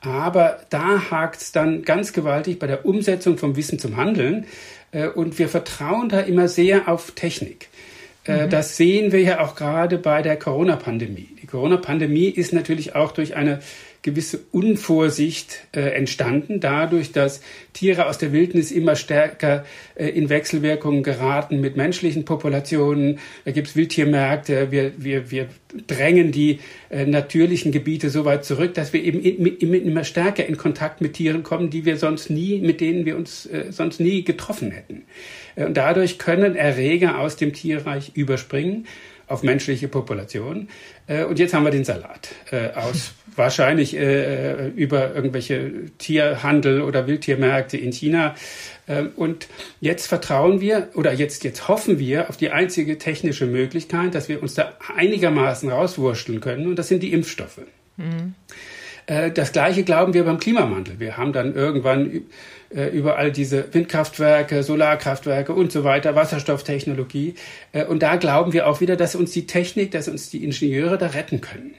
Aber 0.00 0.60
da 0.70 1.10
hakt 1.10 1.40
es 1.40 1.52
dann 1.52 1.82
ganz 1.82 2.12
gewaltig 2.12 2.58
bei 2.58 2.66
der 2.66 2.86
Umsetzung 2.86 3.38
vom 3.38 3.56
Wissen 3.56 3.78
zum 3.78 3.96
Handeln. 3.96 4.46
Äh, 4.92 5.08
und 5.08 5.38
wir 5.38 5.48
vertrauen 5.48 6.08
da 6.08 6.20
immer 6.20 6.48
sehr 6.48 6.88
auf 6.88 7.12
Technik. 7.12 7.68
Äh, 8.26 8.46
mhm. 8.46 8.50
Das 8.50 8.76
sehen 8.76 9.12
wir 9.12 9.20
ja 9.20 9.40
auch 9.40 9.54
gerade 9.54 9.98
bei 9.98 10.22
der 10.22 10.36
Corona-Pandemie. 10.36 11.28
Die 11.42 11.46
Corona-Pandemie 11.46 12.28
ist 12.28 12.52
natürlich 12.52 12.94
auch 12.94 13.12
durch 13.12 13.36
eine 13.36 13.60
gewisse 14.06 14.38
Unvorsicht 14.52 15.66
äh, 15.72 15.80
entstanden, 15.80 16.60
dadurch, 16.60 17.10
dass 17.10 17.42
Tiere 17.72 18.06
aus 18.06 18.18
der 18.18 18.32
Wildnis 18.32 18.70
immer 18.70 18.94
stärker 18.94 19.66
äh, 19.96 20.08
in 20.08 20.28
Wechselwirkungen 20.28 21.02
geraten 21.02 21.60
mit 21.60 21.76
menschlichen 21.76 22.24
Populationen. 22.24 23.18
Da 23.44 23.50
gibt 23.50 23.66
es 23.66 23.76
Wildtiermärkte, 23.76 24.70
wir, 24.70 24.92
wir, 24.96 25.32
wir 25.32 25.48
drängen 25.88 26.30
die 26.30 26.60
äh, 26.88 27.04
natürlichen 27.04 27.72
Gebiete 27.72 28.08
so 28.08 28.24
weit 28.24 28.44
zurück, 28.44 28.74
dass 28.74 28.92
wir 28.92 29.02
eben 29.02 29.20
immer 29.20 30.04
stärker 30.04 30.46
in 30.46 30.56
Kontakt 30.56 31.00
mit 31.00 31.14
Tieren 31.14 31.42
kommen, 31.42 31.68
die 31.68 31.84
wir 31.84 31.96
sonst 31.96 32.30
nie, 32.30 32.60
mit 32.60 32.80
denen 32.80 33.04
wir 33.06 33.16
uns 33.16 33.46
äh, 33.46 33.72
sonst 33.72 33.98
nie 33.98 34.22
getroffen 34.22 34.70
hätten. 34.70 35.02
Äh, 35.56 35.64
und 35.64 35.76
dadurch 35.76 36.18
können 36.18 36.54
Erreger 36.54 37.18
aus 37.18 37.34
dem 37.34 37.52
Tierreich 37.52 38.12
überspringen 38.14 38.86
auf 39.28 39.42
menschliche 39.42 39.88
Populationen. 39.88 40.68
Äh, 41.06 41.24
und 41.24 41.38
jetzt 41.38 41.54
haben 41.54 41.64
wir 41.64 41.70
den 41.70 41.84
Salat 41.84 42.28
äh, 42.50 42.70
aus 42.72 43.12
wahrscheinlich 43.36 43.96
äh, 43.96 44.68
über 44.68 45.14
irgendwelche 45.14 45.90
Tierhandel 45.98 46.80
oder 46.80 47.06
Wildtiermärkte 47.06 47.76
in 47.76 47.92
China. 47.92 48.34
Ähm, 48.88 49.10
und 49.16 49.48
jetzt 49.80 50.06
vertrauen 50.06 50.60
wir 50.60 50.88
oder 50.94 51.12
jetzt, 51.12 51.44
jetzt 51.44 51.68
hoffen 51.68 51.98
wir 51.98 52.28
auf 52.28 52.36
die 52.36 52.50
einzige 52.50 52.98
technische 52.98 53.46
Möglichkeit, 53.46 54.14
dass 54.14 54.28
wir 54.28 54.42
uns 54.42 54.54
da 54.54 54.72
einigermaßen 54.96 55.70
rauswurschteln 55.70 56.40
können. 56.40 56.66
Und 56.66 56.78
das 56.78 56.88
sind 56.88 57.02
die 57.02 57.12
Impfstoffe. 57.12 57.60
Mhm. 57.96 58.34
Das 59.06 59.52
Gleiche 59.52 59.84
glauben 59.84 60.14
wir 60.14 60.24
beim 60.24 60.38
Klimawandel. 60.38 60.98
Wir 60.98 61.16
haben 61.16 61.32
dann 61.32 61.54
irgendwann 61.54 62.22
äh, 62.74 62.88
überall 62.88 63.30
diese 63.30 63.72
Windkraftwerke, 63.72 64.62
Solarkraftwerke 64.62 65.52
und 65.52 65.70
so 65.70 65.84
weiter, 65.84 66.14
Wasserstofftechnologie. 66.14 67.34
Äh, 67.72 67.84
und 67.84 68.02
da 68.02 68.16
glauben 68.16 68.52
wir 68.52 68.66
auch 68.66 68.80
wieder, 68.80 68.96
dass 68.96 69.14
uns 69.14 69.30
die 69.30 69.46
Technik, 69.46 69.92
dass 69.92 70.08
uns 70.08 70.30
die 70.30 70.44
Ingenieure 70.44 70.98
da 70.98 71.08
retten 71.08 71.40
können. 71.40 71.74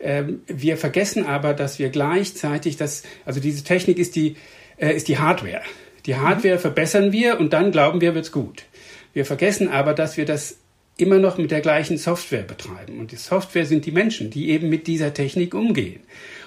Ähm, 0.00 0.42
wir 0.46 0.76
vergessen 0.76 1.26
aber, 1.26 1.54
dass 1.54 1.78
wir 1.78 1.90
gleichzeitig 1.90 2.76
das, 2.76 3.02
also 3.24 3.40
diese 3.40 3.64
Technik 3.64 3.98
ist 3.98 4.14
die, 4.16 4.36
äh, 4.76 4.94
ist 4.94 5.08
die 5.08 5.18
Hardware. 5.18 5.62
Die 6.06 6.16
Hardware 6.16 6.56
mhm. 6.56 6.60
verbessern 6.60 7.12
wir 7.12 7.40
und 7.40 7.52
dann 7.52 7.72
glauben 7.72 8.00
wir, 8.00 8.14
wird's 8.14 8.32
gut. 8.32 8.64
Wir 9.12 9.26
vergessen 9.26 9.68
aber, 9.68 9.92
dass 9.92 10.16
wir 10.16 10.24
das 10.24 10.56
immer 10.96 11.18
noch 11.18 11.38
mit 11.38 11.50
der 11.50 11.60
gleichen 11.60 11.98
Software 11.98 12.42
betreiben. 12.42 12.98
Und 12.98 13.12
die 13.12 13.16
Software 13.16 13.66
sind 13.66 13.86
die 13.86 13.92
Menschen, 13.92 14.30
die 14.30 14.50
eben 14.50 14.68
mit 14.68 14.86
dieser 14.86 15.14
Technik 15.14 15.54
umgehen. 15.54 16.00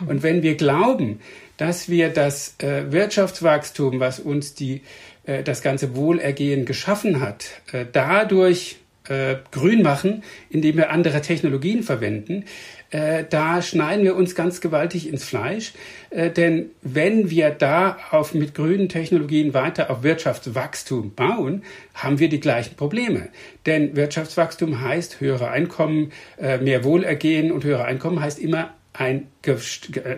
Und 0.08 0.24
wenn 0.24 0.44
wir 0.44 0.56
glauben, 0.56 1.20
dass 1.58 1.90
wir 1.90 2.10
das 2.10 2.56
äh, 2.60 2.92
Wirtschaftswachstum, 2.92 4.00
was 4.00 4.20
uns 4.20 4.54
die, 4.54 4.82
äh, 5.26 5.44
das 5.44 5.62
ganze 5.62 5.96
Wohlergehen 5.96 6.66
geschaffen 6.66 7.22
hat, 7.22 7.46
äh, 7.72 7.86
dadurch 7.92 8.78
äh, 9.08 9.36
grün 9.52 9.84
machen, 9.84 10.24
indem 10.50 10.78
wir 10.78 10.90
andere 10.90 11.22
Technologien 11.22 11.84
verwenden, 11.84 12.46
äh, 12.90 13.24
da 13.30 13.62
schneiden 13.62 14.04
wir 14.04 14.16
uns 14.16 14.34
ganz 14.34 14.62
gewaltig 14.62 15.08
ins 15.08 15.24
Fleisch. 15.24 15.74
Äh, 16.10 16.32
denn 16.32 16.72
wenn 16.82 17.30
wir 17.30 17.52
da 17.52 17.98
auf, 18.10 18.34
mit 18.34 18.56
grünen 18.56 18.90
Technologien 18.90 19.54
weiter 19.54 19.92
auf 19.92 20.02
Wirtschaftswachstum 20.02 21.14
bauen, 21.14 21.62
haben 21.94 22.18
wir 22.18 22.30
die 22.30 22.40
gleichen 22.40 22.76
Probleme. 22.76 23.30
Denn 23.68 23.96
Wirtschaftswachstum 23.96 24.82
heißt 24.82 25.22
höhere 25.22 25.50
Einkommen, 25.52 26.12
mehr 26.40 26.84
Wohlergehen 26.84 27.52
und 27.52 27.64
höhere 27.64 27.86
Einkommen 27.86 28.22
heißt 28.22 28.40
immer 28.40 28.74
ein 28.98 29.28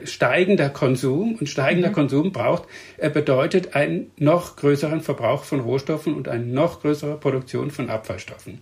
steigender 0.06 0.70
Konsum 0.70 1.36
und 1.36 1.48
steigender 1.48 1.90
mhm. 1.90 1.94
Konsum 1.94 2.32
braucht, 2.32 2.64
äh, 2.98 3.10
bedeutet 3.10 3.76
einen 3.76 4.12
noch 4.18 4.56
größeren 4.56 5.02
Verbrauch 5.02 5.44
von 5.44 5.60
Rohstoffen 5.60 6.14
und 6.14 6.28
eine 6.28 6.46
noch 6.46 6.82
größere 6.82 7.18
Produktion 7.18 7.72
von 7.72 7.90
Abfallstoffen. 7.90 8.62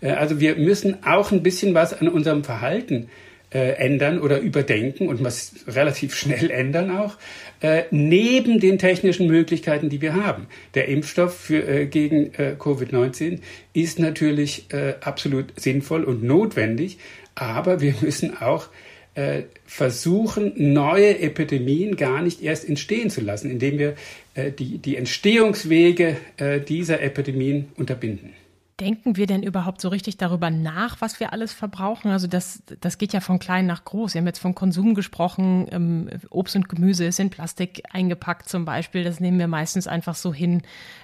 Äh, 0.00 0.10
also 0.10 0.40
wir 0.40 0.56
müssen 0.56 1.04
auch 1.04 1.32
ein 1.32 1.42
bisschen 1.42 1.74
was 1.74 1.98
an 1.98 2.08
unserem 2.08 2.44
Verhalten 2.44 3.08
äh, 3.54 3.76
ändern 3.76 4.20
oder 4.20 4.40
überdenken 4.40 5.08
und 5.08 5.22
was 5.24 5.54
relativ 5.66 6.14
schnell 6.16 6.50
ändern 6.50 6.90
auch, 6.90 7.16
äh, 7.60 7.84
neben 7.90 8.60
den 8.60 8.78
technischen 8.78 9.28
Möglichkeiten, 9.28 9.88
die 9.88 10.02
wir 10.02 10.14
haben. 10.14 10.46
Der 10.74 10.88
Impfstoff 10.88 11.38
für, 11.38 11.66
äh, 11.66 11.86
gegen 11.86 12.34
äh, 12.34 12.56
Covid-19 12.58 13.40
ist 13.72 13.98
natürlich 13.98 14.66
äh, 14.72 14.94
absolut 15.00 15.58
sinnvoll 15.58 16.04
und 16.04 16.22
notwendig, 16.22 16.98
aber 17.34 17.80
wir 17.80 17.94
müssen 18.00 18.36
auch 18.36 18.68
äh, 19.14 19.42
versuchen, 19.66 20.52
neue 20.56 21.18
Epidemien 21.20 21.96
gar 21.96 22.22
nicht 22.22 22.42
erst 22.42 22.68
entstehen 22.68 23.10
zu 23.10 23.20
lassen, 23.20 23.50
indem 23.50 23.78
wir 23.78 23.94
äh, 24.34 24.50
die, 24.50 24.78
die 24.78 24.96
Entstehungswege 24.96 26.16
äh, 26.36 26.60
dieser 26.60 27.00
Epidemien 27.00 27.68
unterbinden. 27.76 28.34
Denken 28.80 29.16
wir 29.16 29.28
denn 29.28 29.44
überhaupt 29.44 29.80
so 29.80 29.88
richtig 29.88 30.16
darüber 30.16 30.50
nach, 30.50 31.00
was 31.00 31.20
wir 31.20 31.32
alles 31.32 31.52
verbrauchen? 31.52 32.10
Also 32.10 32.26
das, 32.26 32.64
das 32.80 32.98
geht 32.98 33.12
ja 33.12 33.20
von 33.20 33.38
klein 33.38 33.66
nach 33.66 33.84
groß. 33.84 34.14
Wir 34.14 34.20
haben 34.20 34.26
jetzt 34.26 34.40
von 34.40 34.56
Konsum 34.56 34.94
gesprochen. 34.94 35.68
Ähm, 35.70 36.10
Obst 36.30 36.56
und 36.56 36.68
Gemüse 36.68 37.04
ist 37.04 37.20
in 37.20 37.30
Plastik 37.30 37.82
eingepackt 37.92 38.48
zum 38.48 38.64
Beispiel. 38.64 39.04
Das 39.04 39.20
nehmen 39.20 39.38
wir 39.38 39.46
meistens 39.46 39.86
einfach 39.86 40.16
so 40.16 40.34
hin. 40.34 40.62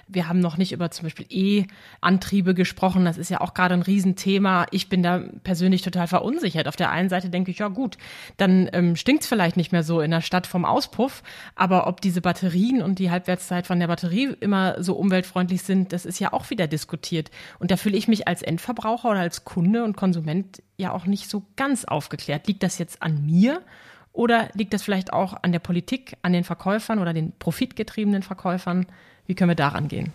Wir 0.09 0.27
haben 0.27 0.41
noch 0.41 0.57
nicht 0.57 0.73
über 0.73 0.91
zum 0.91 1.03
Beispiel 1.03 1.25
E-Antriebe 1.29 2.53
gesprochen. 2.53 3.05
Das 3.05 3.17
ist 3.17 3.29
ja 3.29 3.39
auch 3.39 3.53
gerade 3.53 3.73
ein 3.73 3.83
Riesenthema. 3.83 4.65
Ich 4.71 4.89
bin 4.89 5.01
da 5.01 5.23
persönlich 5.43 5.81
total 5.81 6.07
verunsichert. 6.07 6.67
Auf 6.67 6.75
der 6.75 6.91
einen 6.91 7.07
Seite 7.07 7.29
denke 7.29 7.51
ich, 7.51 7.59
ja 7.59 7.69
gut, 7.69 7.97
dann 8.35 8.69
ähm, 8.73 8.97
stinkt 8.97 9.23
es 9.23 9.29
vielleicht 9.29 9.55
nicht 9.55 9.71
mehr 9.71 9.83
so 9.83 10.01
in 10.01 10.11
der 10.11 10.19
Stadt 10.19 10.45
vom 10.45 10.65
Auspuff. 10.65 11.23
Aber 11.55 11.87
ob 11.87 12.01
diese 12.01 12.19
Batterien 12.19 12.81
und 12.81 12.99
die 12.99 13.11
Halbwertszeit 13.11 13.65
von 13.65 13.79
der 13.79 13.87
Batterie 13.87 14.35
immer 14.41 14.83
so 14.83 14.95
umweltfreundlich 14.95 15.61
sind, 15.61 15.93
das 15.93 16.05
ist 16.05 16.19
ja 16.19 16.33
auch 16.33 16.49
wieder 16.49 16.67
diskutiert. 16.67 17.31
Und 17.61 17.69
da 17.69 17.77
fühle 17.77 17.95
ich 17.95 18.07
mich 18.07 18.27
als 18.27 18.41
Endverbraucher 18.41 19.11
oder 19.11 19.19
als 19.19 19.45
Kunde 19.45 19.83
und 19.83 19.95
Konsument 19.95 20.63
ja 20.77 20.91
auch 20.93 21.05
nicht 21.05 21.29
so 21.29 21.43
ganz 21.55 21.85
aufgeklärt. 21.85 22.47
Liegt 22.47 22.63
das 22.63 22.79
jetzt 22.79 23.03
an 23.03 23.23
mir 23.23 23.61
oder 24.13 24.49
liegt 24.55 24.73
das 24.73 24.81
vielleicht 24.81 25.13
auch 25.13 25.37
an 25.43 25.51
der 25.51 25.59
Politik, 25.59 26.17
an 26.23 26.33
den 26.33 26.43
Verkäufern 26.43 26.97
oder 26.97 27.13
den 27.13 27.33
profitgetriebenen 27.37 28.23
Verkäufern? 28.23 28.87
Wie 29.27 29.35
können 29.35 29.51
wir 29.51 29.55
daran 29.55 29.89
gehen? 29.89 30.11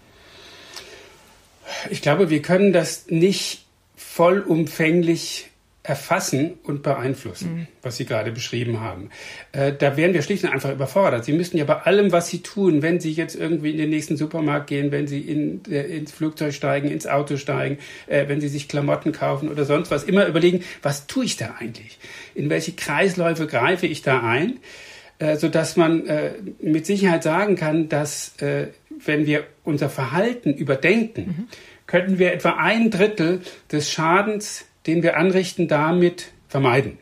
Ich 1.88 2.02
glaube, 2.02 2.30
wir 2.30 2.42
können 2.42 2.72
das 2.72 3.06
nicht 3.10 3.64
vollumfänglich 3.94 5.48
erfassen 5.86 6.54
und 6.64 6.82
beeinflussen, 6.82 7.54
mhm. 7.54 7.66
was 7.82 7.96
Sie 7.96 8.06
gerade 8.06 8.32
beschrieben 8.32 8.80
haben. 8.80 9.10
Äh, 9.52 9.72
da 9.72 9.96
wären 9.96 10.14
wir 10.14 10.22
schlicht 10.22 10.42
und 10.42 10.50
einfach 10.50 10.72
überfordert. 10.72 11.24
Sie 11.24 11.32
müssten 11.32 11.58
ja 11.58 11.64
bei 11.64 11.76
allem, 11.76 12.10
was 12.10 12.28
Sie 12.28 12.42
tun, 12.42 12.82
wenn 12.82 12.98
Sie 12.98 13.12
jetzt 13.12 13.36
irgendwie 13.36 13.70
in 13.70 13.78
den 13.78 13.90
nächsten 13.90 14.16
Supermarkt 14.16 14.66
gehen, 14.66 14.90
wenn 14.90 15.06
Sie 15.06 15.20
in, 15.20 15.62
äh, 15.70 15.82
ins 15.82 16.10
Flugzeug 16.10 16.54
steigen, 16.54 16.90
ins 16.90 17.06
Auto 17.06 17.36
steigen, 17.36 17.78
äh, 18.08 18.26
wenn 18.28 18.40
Sie 18.40 18.48
sich 18.48 18.68
Klamotten 18.68 19.12
kaufen 19.12 19.48
oder 19.48 19.64
sonst 19.64 19.90
was, 19.92 20.02
immer 20.02 20.26
überlegen, 20.26 20.64
was 20.82 21.06
tue 21.06 21.24
ich 21.24 21.36
da 21.36 21.54
eigentlich? 21.60 21.98
In 22.34 22.50
welche 22.50 22.72
Kreisläufe 22.72 23.46
greife 23.46 23.86
ich 23.86 24.02
da 24.02 24.22
ein? 24.22 24.58
Äh, 25.18 25.36
so 25.36 25.48
dass 25.48 25.76
man 25.76 26.06
äh, 26.06 26.32
mit 26.60 26.84
Sicherheit 26.84 27.22
sagen 27.22 27.56
kann, 27.56 27.88
dass 27.88 28.36
äh, 28.42 28.68
wenn 28.90 29.26
wir 29.26 29.44
unser 29.64 29.88
Verhalten 29.88 30.52
überdenken, 30.52 31.26
mhm. 31.26 31.48
könnten 31.86 32.18
wir 32.18 32.32
etwa 32.32 32.56
ein 32.58 32.90
Drittel 32.90 33.40
des 33.72 33.90
Schadens 33.90 34.65
den 34.86 35.02
wir 35.02 35.16
anrichten, 35.16 35.68
damit 35.68 36.28
vermeiden. 36.48 36.98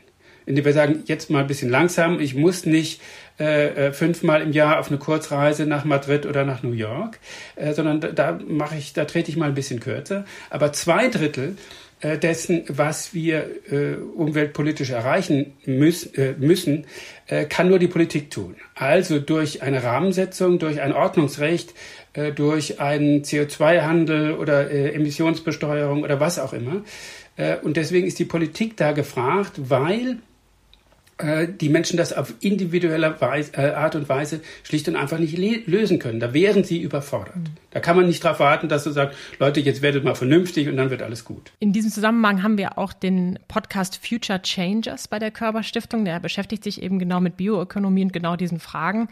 Indem 0.47 0.65
wir 0.65 0.73
sagen, 0.73 1.03
jetzt 1.07 1.31
mal 1.31 1.41
ein 1.41 1.47
bisschen 1.47 1.71
langsam, 1.71 2.21
ich 2.21 2.35
muss 2.35 2.67
nicht 2.67 3.01
äh, 3.41 3.89
äh, 3.89 3.93
fünfmal 3.93 4.43
im 4.43 4.53
Jahr 4.53 4.79
auf 4.79 4.89
eine 4.89 4.99
Kurzreise 4.99 5.67
nach 5.67 5.85
Madrid 5.85 6.27
oder 6.27 6.45
nach 6.45 6.63
New 6.63 6.73
York, 6.73 7.19
äh, 7.57 7.73
sondern 7.73 8.01
da, 8.01 8.09
da 8.13 8.39
mache 8.47 8.77
ich, 8.77 8.93
da 8.93 9.07
trete 9.07 9.31
ich 9.31 9.37
mal 9.37 9.49
ein 9.49 9.55
bisschen 9.55 9.81
kürzer. 9.81 10.25
Aber 10.51 10.73
zwei 10.73 11.09
Drittel 11.09 11.57
äh, 12.01 12.19
dessen, 12.19 12.65
was 12.69 13.15
wir 13.15 13.49
äh, 13.71 13.95
umweltpolitisch 13.95 14.91
erreichen 14.91 15.55
müß, 15.65 16.07
äh, 16.17 16.35
müssen, 16.39 16.87
äh, 17.27 17.47
kann 17.47 17.69
nur 17.69 17.79
die 17.79 17.89
Politik 17.89 18.31
tun. 18.31 18.57
Also 18.75 19.19
durch 19.19 19.63
eine 19.63 19.83
Rahmensetzung, 19.83 20.59
durch 20.59 20.81
ein 20.81 20.93
Ordnungsrecht, 20.93 21.73
äh, 22.13 22.33
durch 22.33 22.79
einen 22.79 23.23
CO2-Handel 23.23 24.33
oder 24.33 24.71
äh, 24.71 24.91
Emissionsbesteuerung 24.91 26.03
oder 26.03 26.21
was 26.21 26.39
auch 26.39 26.53
immer. 26.53 26.83
Äh, 27.37 27.59
und 27.59 27.77
deswegen 27.77 28.07
ist 28.07 28.19
die 28.19 28.25
Politik 28.25 28.77
da 28.77 28.93
gefragt, 28.93 29.53
weil 29.57 30.19
äh, 31.19 31.47
die 31.49 31.69
Menschen 31.69 31.97
das 31.97 32.13
auf 32.13 32.35
individuelle 32.41 33.21
Weise, 33.21 33.53
äh, 33.55 33.71
Art 33.71 33.95
und 33.95 34.09
Weise 34.09 34.41
schlicht 34.65 34.89
und 34.89 34.97
einfach 34.97 35.19
nicht 35.19 35.39
lösen 35.39 36.01
können. 36.01 36.19
Da 36.19 36.35
wären 36.35 36.65
sie 36.65 36.81
überfordert. 36.81 37.37
Mhm. 37.37 37.45
Da 37.71 37.79
kann 37.79 37.97
man 37.97 38.07
nicht 38.07 38.25
darauf 38.25 38.41
warten, 38.41 38.69
dass 38.69 38.83
du 38.83 38.91
sagst, 38.91 39.17
Leute, 39.39 39.61
jetzt 39.61 39.81
werdet 39.81 40.03
mal 40.03 40.17
vernünftig 40.17 40.69
und 40.69 40.77
dann 40.77 40.91
wird 40.91 41.03
alles 41.03 41.25
gut. 41.25 41.53
In 41.61 41.73
diesem 41.73 41.93
Zusammenhang 41.93 42.43
haben 42.43 42.59
wir 42.59 42.79
auch 42.79 42.93
den 42.93 43.39
Podcast 43.47 44.05
Future 44.05 44.43
Changers 44.43 45.07
bei 45.07 45.21
der 45.21 45.31
Körperstiftung. 45.31 46.05
Der 46.05 46.19
beschäftigt 46.19 46.65
sich 46.65 46.83
eben 46.83 46.99
genau 46.99 47.21
mit 47.21 47.37
Bioökonomie 47.37 48.03
und 48.03 48.13
genau 48.13 48.35
diesen 48.35 48.59
Fragen. 48.59 49.09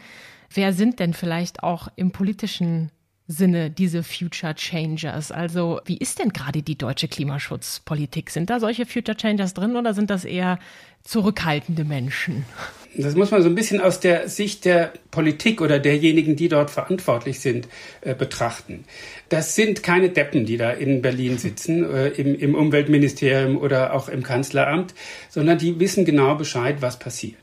Wer 0.53 0.73
sind 0.73 0.99
denn 0.99 1.13
vielleicht 1.13 1.63
auch 1.63 1.87
im 1.95 2.11
politischen 2.11 2.91
Sinne 3.27 3.69
diese 3.71 4.03
Future 4.03 4.53
Changers? 4.53 5.31
Also 5.31 5.79
wie 5.85 5.97
ist 5.97 6.19
denn 6.19 6.33
gerade 6.33 6.61
die 6.61 6.77
deutsche 6.77 7.07
Klimaschutzpolitik? 7.07 8.29
Sind 8.29 8.49
da 8.49 8.59
solche 8.59 8.85
Future 8.85 9.15
Changers 9.15 9.53
drin 9.53 9.75
oder 9.75 9.93
sind 9.93 10.09
das 10.09 10.25
eher 10.25 10.59
zurückhaltende 11.03 11.85
Menschen? 11.85 12.45
Das 12.95 13.15
muss 13.15 13.31
man 13.31 13.41
so 13.41 13.49
ein 13.49 13.55
bisschen 13.55 13.81
aus 13.81 13.99
der 13.99 14.29
Sicht 14.29 14.65
der 14.65 14.93
Politik 15.09 15.61
oder 15.61 15.79
derjenigen, 15.79 16.35
die 16.35 16.47
dort 16.47 16.69
verantwortlich 16.69 17.39
sind, 17.39 17.67
äh, 18.01 18.13
betrachten. 18.13 18.83
Das 19.29 19.55
sind 19.55 19.81
keine 19.81 20.09
Deppen, 20.09 20.45
die 20.45 20.57
da 20.57 20.71
in 20.71 21.01
Berlin 21.01 21.39
sitzen, 21.39 21.89
äh, 21.91 22.09
im, 22.09 22.37
im 22.37 22.53
Umweltministerium 22.53 23.57
oder 23.57 23.93
auch 23.93 24.09
im 24.09 24.21
Kanzleramt, 24.21 24.93
sondern 25.29 25.57
die 25.57 25.79
wissen 25.79 26.05
genau 26.05 26.35
Bescheid, 26.35 26.81
was 26.81 26.99
passiert. 26.99 27.37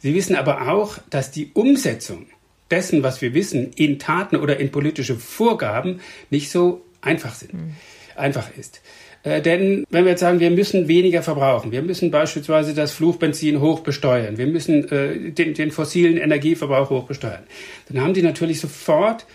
Sie 0.00 0.14
wissen 0.14 0.36
aber 0.36 0.68
auch, 0.68 0.98
dass 1.08 1.30
die 1.30 1.50
Umsetzung 1.54 2.26
dessen, 2.70 3.02
was 3.02 3.20
wir 3.20 3.34
wissen, 3.34 3.72
in 3.74 3.98
Taten 3.98 4.36
oder 4.36 4.58
in 4.58 4.70
politische 4.70 5.16
Vorgaben 5.16 6.00
nicht 6.30 6.50
so 6.50 6.82
einfach 7.00 7.34
sind, 7.34 7.54
mhm. 7.54 7.74
einfach 8.16 8.48
ist. 8.56 8.80
Äh, 9.22 9.42
denn 9.42 9.84
wenn 9.90 10.04
wir 10.04 10.12
jetzt 10.12 10.20
sagen, 10.20 10.40
wir 10.40 10.50
müssen 10.50 10.88
weniger 10.88 11.22
verbrauchen, 11.22 11.72
wir 11.72 11.82
müssen 11.82 12.10
beispielsweise 12.10 12.74
das 12.74 12.92
Fluchbenzin 12.92 13.60
hoch 13.60 13.80
besteuern, 13.80 14.38
wir 14.38 14.46
müssen 14.46 14.90
äh, 14.90 15.30
den, 15.30 15.54
den 15.54 15.70
fossilen 15.70 16.16
Energieverbrauch 16.16 16.90
hoch 16.90 17.04
besteuern, 17.04 17.42
dann 17.88 18.02
haben 18.02 18.14
die 18.14 18.22
natürlich 18.22 18.60
sofort 18.60 19.26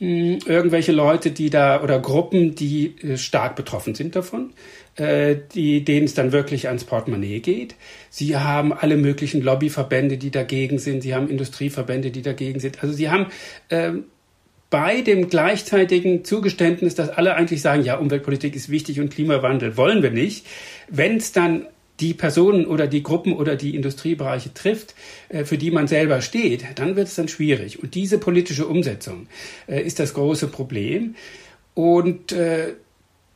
mh, 0.00 0.38
irgendwelche 0.46 0.92
Leute, 0.92 1.30
die 1.30 1.50
da 1.50 1.82
oder 1.82 2.00
Gruppen, 2.00 2.56
die 2.56 2.94
äh, 3.02 3.16
stark 3.16 3.54
betroffen 3.54 3.94
sind 3.94 4.16
davon, 4.16 4.52
äh, 4.96 5.36
die, 5.54 5.84
denen 5.84 6.04
es 6.04 6.14
dann 6.14 6.32
wirklich 6.32 6.68
ans 6.68 6.84
Portemonnaie 6.84 7.40
geht. 7.40 7.76
Sie 8.10 8.36
haben 8.36 8.72
alle 8.72 8.96
möglichen 8.96 9.40
Lobbyverbände, 9.42 10.18
die 10.18 10.30
dagegen 10.30 10.78
sind. 10.78 11.02
Sie 11.02 11.14
haben 11.14 11.28
Industrieverbände, 11.28 12.10
die 12.10 12.22
dagegen 12.22 12.60
sind. 12.60 12.82
Also 12.82 12.94
sie 12.94 13.10
haben 13.10 13.26
äh, 13.70 13.92
bei 14.68 15.02
dem 15.02 15.28
gleichzeitigen 15.28 16.24
Zugeständnis, 16.24 16.94
dass 16.94 17.10
alle 17.10 17.34
eigentlich 17.34 17.62
sagen, 17.62 17.84
ja, 17.84 17.96
Umweltpolitik 17.96 18.56
ist 18.56 18.70
wichtig 18.70 19.00
und 19.00 19.10
Klimawandel 19.10 19.76
wollen 19.76 20.02
wir 20.02 20.10
nicht, 20.10 20.46
wenn 20.88 21.16
es 21.16 21.32
dann 21.32 21.66
die 22.00 22.14
Personen 22.14 22.66
oder 22.66 22.86
die 22.86 23.02
Gruppen 23.02 23.34
oder 23.34 23.54
die 23.54 23.74
Industriebereiche 23.74 24.52
trifft, 24.54 24.94
äh, 25.28 25.44
für 25.44 25.56
die 25.56 25.70
man 25.70 25.88
selber 25.88 26.20
steht, 26.20 26.64
dann 26.74 26.96
wird 26.96 27.08
es 27.08 27.14
dann 27.14 27.28
schwierig. 27.28 27.82
Und 27.82 27.94
diese 27.94 28.18
politische 28.18 28.66
Umsetzung 28.66 29.26
äh, 29.68 29.80
ist 29.82 29.98
das 30.00 30.14
große 30.14 30.48
Problem. 30.48 31.14
Und 31.74 32.32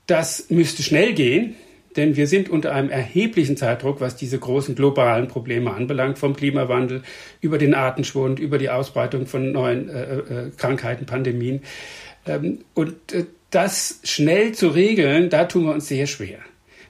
das 0.06 0.50
müsste 0.50 0.82
schnell 0.82 1.14
gehen 1.14 1.56
denn 1.96 2.16
wir 2.16 2.26
sind 2.26 2.50
unter 2.50 2.74
einem 2.74 2.90
erheblichen 2.90 3.56
Zeitdruck, 3.56 4.00
was 4.00 4.16
diese 4.16 4.38
großen 4.38 4.74
globalen 4.74 5.28
Probleme 5.28 5.72
anbelangt, 5.72 6.18
vom 6.18 6.36
Klimawandel 6.36 7.02
über 7.40 7.58
den 7.58 7.74
Artenschwund, 7.74 8.38
über 8.38 8.58
die 8.58 8.70
Ausbreitung 8.70 9.26
von 9.26 9.52
neuen 9.52 9.88
äh, 9.88 10.16
äh, 10.16 10.50
Krankheiten, 10.56 11.06
Pandemien. 11.06 11.62
Ähm, 12.26 12.58
und 12.74 13.12
äh, 13.12 13.24
das 13.50 14.00
schnell 14.04 14.52
zu 14.52 14.68
regeln, 14.68 15.30
da 15.30 15.44
tun 15.44 15.64
wir 15.64 15.72
uns 15.72 15.88
sehr 15.88 16.06
schwer. 16.06 16.38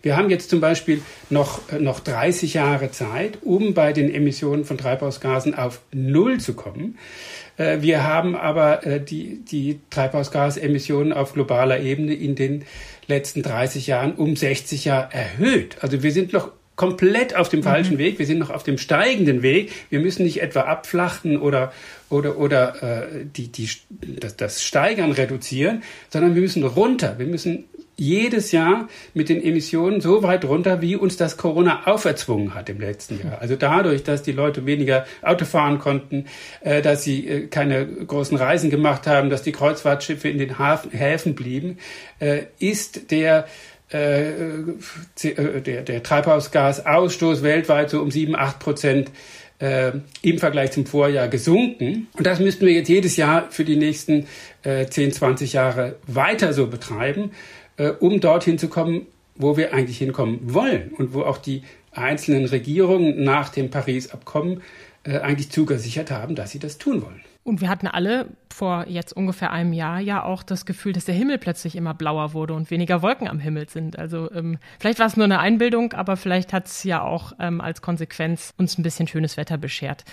Wir 0.03 0.17
haben 0.17 0.31
jetzt 0.31 0.51
zum 0.51 0.61
Beispiel 0.61 1.03
noch, 1.31 1.73
äh, 1.73 1.79
noch 1.79 2.01
30 2.01 2.55
Jahre 2.55 2.91
Zeit, 2.91 3.39
um 3.43 3.75
bei 3.75 3.93
den 3.93 4.13
Emissionen 4.13 4.65
von 4.65 4.79
Treibhausgasen 4.79 5.55
auf 5.55 5.81
Null 5.93 6.39
zu 6.39 6.55
kommen. 6.55 6.99
Äh, 7.57 7.79
wir 7.81 8.05
haben 8.05 8.37
aber 8.37 8.87
äh, 8.87 9.01
die, 9.01 9.45
die 9.45 9.81
Treibhausgasemissionen 9.91 11.13
auf 11.13 11.35
globaler 11.35 11.81
Ebene 11.81 12.15
in 12.15 12.35
den 12.35 12.65
letzten 13.07 13.43
30 13.43 13.87
Jahren 13.87 14.15
um 14.15 14.37
60 14.37 14.85
Jahre 14.85 15.13
erhöht. 15.13 15.77
Also 15.81 16.03
wir 16.03 16.13
sind 16.13 16.33
noch 16.33 16.51
komplett 16.77 17.35
auf 17.35 17.49
dem 17.49 17.63
falschen 17.63 17.95
mhm. 17.95 17.99
Weg. 17.99 18.19
Wir 18.19 18.27
sind 18.27 18.39
noch 18.39 18.51
auf 18.51 18.63
dem 18.63 18.79
steigenden 18.79 19.43
Weg. 19.43 19.73
Wir 19.91 19.99
müssen 19.99 20.25
nicht 20.25 20.43
etwa 20.43 20.61
abflachen 20.61 21.39
oder 21.39 21.73
oder 22.11 22.39
oder 22.39 22.83
äh, 22.83 23.25
die 23.25 23.51
die 23.51 23.69
das, 24.21 24.37
das 24.37 24.63
Steigern 24.63 25.13
reduzieren, 25.13 25.83
sondern 26.11 26.35
wir 26.35 26.43
müssen 26.43 26.65
runter. 26.65 27.19
Wir 27.19 27.27
müssen 27.27 27.65
jedes 27.97 28.53
Jahr 28.53 28.89
mit 29.15 29.29
den 29.29 29.43
Emissionen 29.43 30.01
so 30.01 30.23
weit 30.23 30.45
runter, 30.45 30.83
wie 30.83 30.97
uns 30.97 31.17
das 31.17 31.37
Corona 31.37 31.87
auferzwungen 31.87 32.55
hat 32.55 32.69
im 32.69 32.79
letzten 32.79 33.21
Jahr. 33.23 33.41
Also 33.41 33.57
dadurch, 33.57 34.03
dass 34.05 34.23
die 34.23 34.33
Leute 34.33 34.67
weniger 34.67 35.07
Auto 35.23 35.47
fahren 35.47 35.79
konnten, 35.79 36.27
äh, 36.61 36.83
dass 36.83 37.05
sie 37.05 37.27
äh, 37.27 37.47
keine 37.47 37.87
großen 37.87 38.37
Reisen 38.37 38.71
gemacht 38.71 39.07
haben, 39.07 39.31
dass 39.31 39.43
die 39.43 39.53
Kreuzfahrtschiffe 39.53 40.29
in 40.29 40.39
den 40.39 40.59
Hafen, 40.59 40.91
Häfen 40.91 41.35
blieben, 41.35 41.79
äh, 42.21 42.43
ist 42.59 43.11
der 43.11 43.47
äh, 43.93 44.31
äh, 44.31 45.61
der, 45.63 45.83
der 45.83 46.03
Treibhausgasausstoß 46.03 47.43
weltweit 47.43 47.89
so 47.89 48.03
um 48.03 48.11
sieben, 48.11 48.35
acht 48.35 48.59
Prozent 48.59 49.13
äh, 49.59 49.93
im 50.23 50.39
Vergleich 50.39 50.73
zum 50.73 50.87
Vorjahr 50.87 51.29
gesunken. 51.29 52.09
Und 52.17 52.27
das 52.27 52.41
müssten 52.41 52.67
wir 52.67 52.73
jetzt 52.73 52.89
jedes 52.89 53.17
Jahr 53.17 53.51
für 53.51 53.65
die 53.65 53.77
nächsten 53.77 54.27
äh, 54.63 54.87
10, 54.87 55.13
20 55.13 55.53
Jahre 55.53 55.97
weiter 56.07 56.53
so 56.53 56.67
betreiben 56.67 57.31
äh, 57.77 57.89
um 57.89 58.21
dorthin 58.21 58.59
zu 58.59 58.69
kommen, 58.69 59.07
wo 59.35 59.57
wir 59.57 59.73
eigentlich 59.73 59.99
hinkommen 59.99 60.41
wollen 60.43 60.93
und 60.97 61.15
wo 61.15 61.23
auch 61.23 61.39
die 61.39 61.63
einzelnen 61.93 62.47
Regierungen 62.47 63.23
nach 63.23 63.51
dem 63.51 63.71
Paris-Abkommen 63.71 64.63
äh, 65.05 65.19
eigentlich 65.19 65.51
zugesichert 65.51 66.11
haben, 66.11 66.35
dass 66.35 66.51
sie 66.51 66.59
das 66.59 66.79
tun 66.79 67.03
wollen. 67.03 67.23
Und 67.47 67.61
wir 67.61 67.69
hatten 67.69 67.87
alle 67.87 68.31
vor 68.53 68.89
jetzt 68.89 69.13
ungefähr 69.13 69.53
einem 69.53 69.73
Jahr 69.73 70.01
ja 70.01 70.25
auch 70.25 70.43
das 70.43 70.67
Gefühl, 70.67 70.93
dass 70.93 71.05
der 71.05 71.15
Himmel 71.15 71.39
plötzlich 71.39 71.77
immer 71.77 71.95
blauer 71.95 72.33
wurde 72.33 72.55
und 72.55 72.73
weniger 72.73 73.03
Wolken 73.03 73.29
am 73.29 73.39
Himmel 73.39 73.69
sind. 73.69 73.97
Also 73.97 74.29
ähm, 74.33 74.59
vielleicht 74.81 74.99
war 74.99 75.07
es 75.07 75.17
nur 75.17 75.27
eine 75.27 75.39
Einbildung, 75.39 75.93
aber 75.93 76.17
vielleicht 76.17 76.53
hat 76.53 76.67
es 76.67 76.83
ja 76.83 77.03
auch 77.03 77.35
ähm, 77.39 77.61
als 77.61 77.83
Konsequenz 77.83 78.53
uns 78.59 78.77
ein 78.77 78.83
bisschen 78.83 79.07
schönes 79.07 79.37
Wetter 79.37 79.59
beschert. 79.59 80.05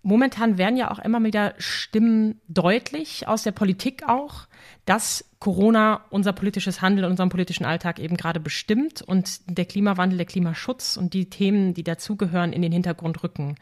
Momentan 0.00 0.56
werden 0.56 0.78
ja 0.78 0.90
auch 0.90 0.98
immer 0.98 1.22
wieder 1.22 1.52
Stimmen 1.58 2.40
deutlich 2.48 3.28
aus 3.28 3.42
der 3.42 3.52
Politik 3.52 4.08
auch, 4.08 4.46
dass 4.86 5.28
Corona 5.40 6.06
unser 6.08 6.32
politisches 6.32 6.80
Handeln, 6.80 7.10
unseren 7.10 7.28
politischen 7.28 7.66
Alltag 7.66 7.98
eben 7.98 8.16
gerade 8.16 8.40
bestimmt 8.40 9.02
und 9.02 9.58
der 9.58 9.66
Klimawandel, 9.66 10.16
der 10.16 10.26
Klimaschutz 10.26 10.96
und 10.96 11.12
die 11.12 11.28
Themen, 11.28 11.74
die 11.74 11.84
dazugehören, 11.84 12.54
in 12.54 12.62
den 12.62 12.72
Hintergrund 12.72 13.22
rücken. 13.22 13.56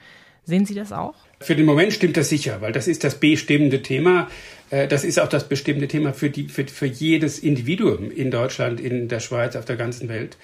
Sehen 0.47 0.65
Sie 0.65 0.75
das 0.75 0.93
auch? 0.93 1.15
Für 1.41 1.57
den 1.57 1.67
Moment 1.67 1.93
stimmt 1.93 2.17
das 2.17 2.29
sicher, 2.29 2.61
weil 2.61 2.73
das 2.73 2.87
ist 2.87 3.03
das 3.03 3.17
bestimmende 3.17 3.83
Thema. 3.83 4.29
Äh, 4.71 4.87
das 4.87 5.05
ist 5.05 5.19
auch 5.19 5.29
das 5.29 5.49
bestimmende 5.49 5.89
Thema 5.89 6.15
für, 6.15 6.31
die, 6.31 6.49
für, 6.49 6.67
für 6.67 6.87
jedes 6.87 7.41
Individuum 7.41 8.13
in 8.13 8.31
Deutschland, 8.31 8.81
in 8.81 9.09
der 9.09 9.21
Schweiz, 9.21 9.57
auf 9.57 9.65
der 9.65 9.77
ganzen 9.77 10.09
Welt. 10.09 10.37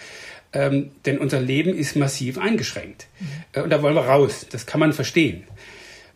Ähm, 0.52 0.90
denn 1.06 1.18
unser 1.18 1.40
Leben 1.40 1.74
ist 1.74 1.96
massiv 1.96 2.36
eingeschränkt. 2.36 3.06
Mhm. 3.54 3.62
Und 3.62 3.70
da 3.70 3.80
wollen 3.80 3.94
wir 3.94 4.02
raus. 4.02 4.44
Das 4.50 4.66
kann 4.66 4.80
man 4.80 4.92
verstehen. 4.92 5.44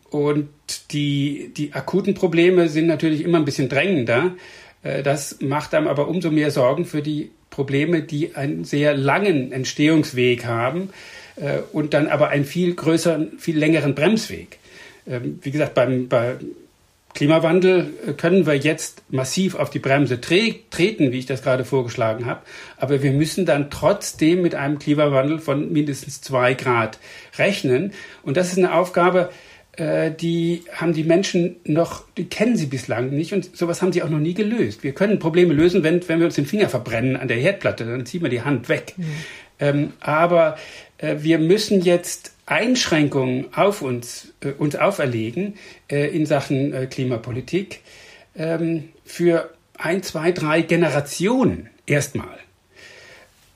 Und 0.09 0.49
die, 0.91 1.51
die 1.55 1.73
akuten 1.73 2.13
Probleme 2.13 2.67
sind 2.67 2.87
natürlich 2.87 3.23
immer 3.23 3.37
ein 3.37 3.45
bisschen 3.45 3.69
drängender. 3.69 4.35
Äh, 4.83 5.01
das 5.01 5.39
macht 5.39 5.73
einem 5.73 5.87
aber 5.87 6.09
umso 6.09 6.29
mehr 6.29 6.51
Sorgen 6.51 6.83
für 6.85 7.01
die 7.01 7.31
Probleme, 7.49 8.03
die 8.03 8.35
einen 8.35 8.65
sehr 8.65 8.95
langen 8.95 9.53
Entstehungsweg 9.53 10.45
haben 10.45 10.89
äh, 11.37 11.59
und 11.71 11.93
dann 11.93 12.07
aber 12.07 12.29
einen 12.29 12.45
viel 12.45 12.75
größeren, 12.75 13.39
viel 13.39 13.57
längeren 13.57 13.95
Bremsweg. 13.95 14.59
Ähm, 15.07 15.39
wie 15.41 15.51
gesagt, 15.51 15.73
beim, 15.73 16.07
beim 16.07 16.39
Klimawandel 17.13 17.93
äh, 18.05 18.13
können 18.13 18.45
wir 18.45 18.55
jetzt 18.55 19.01
massiv 19.09 19.55
auf 19.55 19.69
die 19.69 19.79
Bremse 19.79 20.21
tre 20.21 20.55
treten, 20.69 21.11
wie 21.11 21.19
ich 21.19 21.25
das 21.25 21.41
gerade 21.41 21.65
vorgeschlagen 21.65 22.25
habe. 22.25 22.41
Aber 22.77 23.01
wir 23.01 23.11
müssen 23.11 23.45
dann 23.45 23.71
trotzdem 23.71 24.41
mit 24.41 24.53
einem 24.53 24.77
Klimawandel 24.77 25.39
von 25.39 25.71
mindestens 25.71 26.21
zwei 26.21 26.53
Grad 26.53 26.99
rechnen. 27.37 27.93
Und 28.21 28.37
das 28.37 28.49
ist 28.51 28.59
eine 28.59 28.73
Aufgabe, 28.73 29.29
äh, 29.77 30.11
die 30.11 30.63
haben 30.73 30.93
die 30.93 31.03
Menschen 31.03 31.55
noch, 31.63 32.03
die 32.17 32.25
kennen 32.25 32.57
sie 32.57 32.65
bislang 32.65 33.09
nicht 33.09 33.33
und 33.33 33.55
sowas 33.55 33.81
haben 33.81 33.93
sie 33.93 34.03
auch 34.03 34.09
noch 34.09 34.19
nie 34.19 34.33
gelöst. 34.33 34.83
Wir 34.83 34.93
können 34.93 35.19
Probleme 35.19 35.53
lösen, 35.53 35.83
wenn, 35.83 36.07
wenn 36.07 36.19
wir 36.19 36.25
uns 36.25 36.35
den 36.35 36.45
Finger 36.45 36.69
verbrennen 36.69 37.15
an 37.15 37.27
der 37.27 37.37
Herdplatte, 37.37 37.85
dann 37.85 38.05
ziehen 38.05 38.21
wir 38.21 38.29
die 38.29 38.41
Hand 38.41 38.69
weg. 38.69 38.93
Mhm. 38.97 39.05
Ähm, 39.59 39.93
aber 39.99 40.57
wir 40.99 41.39
müssen 41.39 41.81
jetzt 41.81 42.31
Einschränkungen 42.47 43.53
auf 43.53 43.81
uns, 43.81 44.33
äh, 44.39 44.51
uns 44.51 44.75
auferlegen 44.75 45.55
äh, 45.91 46.07
in 46.15 46.25
Sachen 46.25 46.73
äh, 46.73 46.87
Klimapolitik 46.87 47.81
ähm, 48.35 48.89
für 49.05 49.53
ein, 49.77 50.01
zwei, 50.01 50.31
drei 50.31 50.61
Generationen 50.61 51.69
erstmal. 51.85 52.37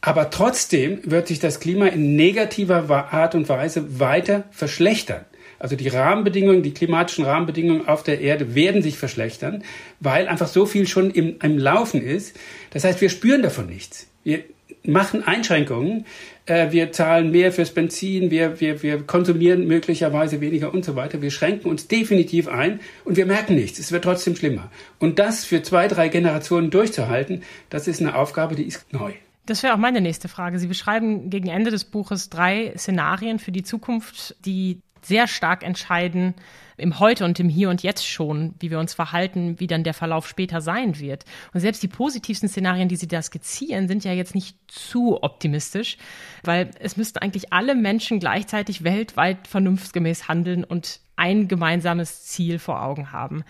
Aber 0.01 0.29
trotzdem 0.29 0.99
wird 1.03 1.27
sich 1.27 1.39
das 1.39 1.59
Klima 1.59 1.87
in 1.87 2.15
negativer 2.15 2.89
Art 3.13 3.33
und 3.33 3.47
Weise 3.49 3.99
weiter 3.99 4.43
verschlechtern. 4.51 5.25
Also 5.57 5.75
die 5.75 5.87
Rahmenbedingungen, 5.87 6.63
die 6.63 6.73
klimatischen 6.73 7.23
Rahmenbedingungen 7.23 7.87
auf 7.87 8.01
der 8.01 8.19
Erde 8.19 8.55
werden 8.55 8.81
sich 8.81 8.97
verschlechtern, 8.97 9.63
weil 9.99 10.27
einfach 10.27 10.47
so 10.47 10.65
viel 10.65 10.87
schon 10.87 11.11
im, 11.11 11.37
im 11.41 11.57
Laufen 11.59 12.01
ist. 12.01 12.35
Das 12.71 12.83
heißt, 12.83 12.99
wir 12.99 13.09
spüren 13.09 13.43
davon 13.43 13.67
nichts. 13.67 14.07
Wir 14.23 14.43
machen 14.83 15.23
Einschränkungen, 15.23 16.05
äh, 16.45 16.71
wir 16.71 16.91
zahlen 16.91 17.31
mehr 17.31 17.51
fürs 17.51 17.71
Benzin, 17.71 18.31
wir, 18.31 18.59
wir, 18.59 18.81
wir 18.81 19.03
konsumieren 19.03 19.67
möglicherweise 19.67 20.41
weniger 20.41 20.73
und 20.73 20.83
so 20.83 20.95
weiter. 20.95 21.21
Wir 21.21 21.31
schränken 21.31 21.69
uns 21.69 21.87
definitiv 21.87 22.47
ein 22.47 22.79
und 23.05 23.17
wir 23.17 23.25
merken 23.25 23.55
nichts. 23.55 23.79
Es 23.79 23.91
wird 23.91 24.03
trotzdem 24.03 24.35
schlimmer. 24.35 24.71
Und 24.99 25.19
das 25.19 25.45
für 25.45 25.61
zwei, 25.61 25.87
drei 25.87 26.09
Generationen 26.09 26.71
durchzuhalten, 26.71 27.43
das 27.69 27.87
ist 27.87 28.01
eine 28.01 28.15
Aufgabe, 28.15 28.55
die 28.55 28.63
ist 28.63 28.91
neu. 28.91 29.13
Das 29.45 29.63
wäre 29.63 29.73
auch 29.73 29.79
meine 29.79 30.01
nächste 30.01 30.27
Frage. 30.27 30.59
Sie 30.59 30.67
beschreiben 30.67 31.29
gegen 31.29 31.47
Ende 31.47 31.71
des 31.71 31.85
Buches 31.85 32.29
drei 32.29 32.73
Szenarien 32.77 33.39
für 33.39 33.51
die 33.51 33.63
Zukunft, 33.63 34.35
die 34.45 34.81
sehr 35.05 35.27
stark 35.27 35.63
entscheiden 35.63 36.35
im 36.77 36.99
Heute 36.99 37.25
und 37.25 37.39
im 37.39 37.47
Hier 37.47 37.69
und 37.69 37.83
Jetzt 37.83 38.07
schon, 38.07 38.55
wie 38.59 38.71
wir 38.71 38.79
uns 38.79 38.93
verhalten, 38.93 39.59
wie 39.59 39.67
dann 39.67 39.83
der 39.83 39.93
Verlauf 39.93 40.27
später 40.27 40.61
sein 40.61 40.99
wird. 40.99 41.25
Und 41.53 41.59
selbst 41.59 41.83
die 41.83 41.87
positivsten 41.87 42.49
Szenarien, 42.49 42.89
die 42.89 42.95
Sie 42.95 43.07
da 43.07 43.21
skizzieren, 43.21 43.87
sind 43.87 44.03
ja 44.03 44.13
jetzt 44.13 44.35
nicht 44.35 44.57
zu 44.67 45.21
optimistisch, 45.21 45.97
weil 46.43 46.71
es 46.79 46.97
müssten 46.97 47.19
eigentlich 47.19 47.53
alle 47.53 47.75
Menschen 47.75 48.19
gleichzeitig 48.19 48.83
weltweit 48.83 49.47
vernunftsgemäß 49.47 50.27
handeln 50.27 50.63
und 50.63 50.99
ein 51.15 51.47
gemeinsames 51.47 52.23
Ziel 52.23 52.57
vor 52.57 52.81
Augen 52.81 53.11
haben. 53.11 53.43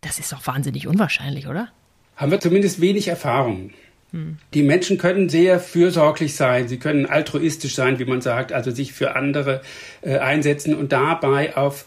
Das 0.00 0.18
ist 0.18 0.32
doch 0.32 0.46
wahnsinnig 0.46 0.86
unwahrscheinlich, 0.86 1.46
oder? 1.46 1.68
Haben 2.16 2.30
wir 2.30 2.40
zumindest 2.40 2.80
wenig 2.80 3.08
Erfahrung. 3.08 3.70
Die 4.54 4.62
Menschen 4.62 4.96
können 4.96 5.28
sehr 5.28 5.60
fürsorglich 5.60 6.34
sein, 6.34 6.66
sie 6.66 6.78
können 6.78 7.04
altruistisch 7.04 7.74
sein, 7.74 7.98
wie 7.98 8.06
man 8.06 8.22
sagt, 8.22 8.52
also 8.52 8.70
sich 8.70 8.92
für 8.92 9.16
andere 9.16 9.60
äh, 10.00 10.16
einsetzen 10.16 10.74
und 10.74 10.92
dabei 10.92 11.56
auf 11.56 11.84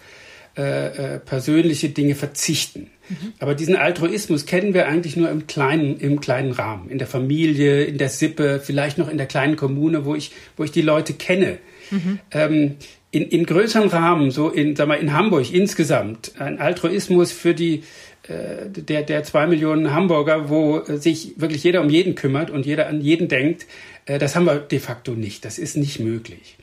äh, 0.58 1.16
äh, 1.16 1.20
persönliche 1.20 1.90
Dinge 1.90 2.14
verzichten. 2.14 2.92
Mhm. 3.10 3.34
Aber 3.40 3.56
diesen 3.56 3.76
Altruismus 3.76 4.46
kennen 4.46 4.74
wir 4.74 4.88
eigentlich 4.88 5.16
nur 5.16 5.32
im 5.32 5.48
kleinen, 5.48 5.98
im 5.98 6.20
kleinen 6.20 6.52
Rahmen, 6.52 6.90
in 6.90 6.98
der 6.98 7.08
Familie, 7.08 7.86
in 7.86 7.98
der 7.98 8.10
Sippe, 8.10 8.60
vielleicht 8.64 8.98
noch 8.98 9.10
in 9.10 9.18
der 9.18 9.28
kleinen 9.28 9.56
Kommune, 9.56 10.06
wo 10.06 10.14
ich, 10.14 10.32
wo 10.58 10.64
ich 10.64 10.72
die 10.72 10.82
Leute 10.82 11.14
kenne. 11.14 11.58
Mhm. 11.90 12.20
Ähm, 12.32 12.76
in, 13.12 13.24
in 13.24 13.46
größerem 13.46 13.90
Rahmen, 13.90 14.32
so 14.32 14.50
in, 14.50 14.76
sag 14.76 14.88
mal, 14.88 14.96
in 14.96 15.14
Hamburg 15.14 15.54
insgesamt, 15.54 16.34
ein 16.40 16.60
Altruismus 16.60 17.32
für 17.32 17.54
die, 17.54 17.84
äh, 18.28 18.70
der, 18.70 19.04
der 19.04 19.24
zwei 19.24 19.48
Millionen 19.48 19.94
Hamburger, 19.94 20.50
wo 20.50 20.82
sich 20.86 21.34
wirklich 21.38 21.64
jeder 21.64 21.82
um 21.82 21.90
jeden 21.90 22.16
kümmert 22.16 22.50
und 22.50 22.66
jeder 22.66 22.88
an 22.88 23.02
jeden 23.02 23.28
denkt, 23.28 23.68
äh, 24.06 24.18
das 24.18 24.36
haben 24.36 24.46
wir 24.46 24.60
de 24.60 24.80
facto 24.80 25.12
nicht. 25.12 25.46
Das 25.46 25.60
ist 25.60 25.76
nicht 25.76 26.00
möglich. 26.00 26.58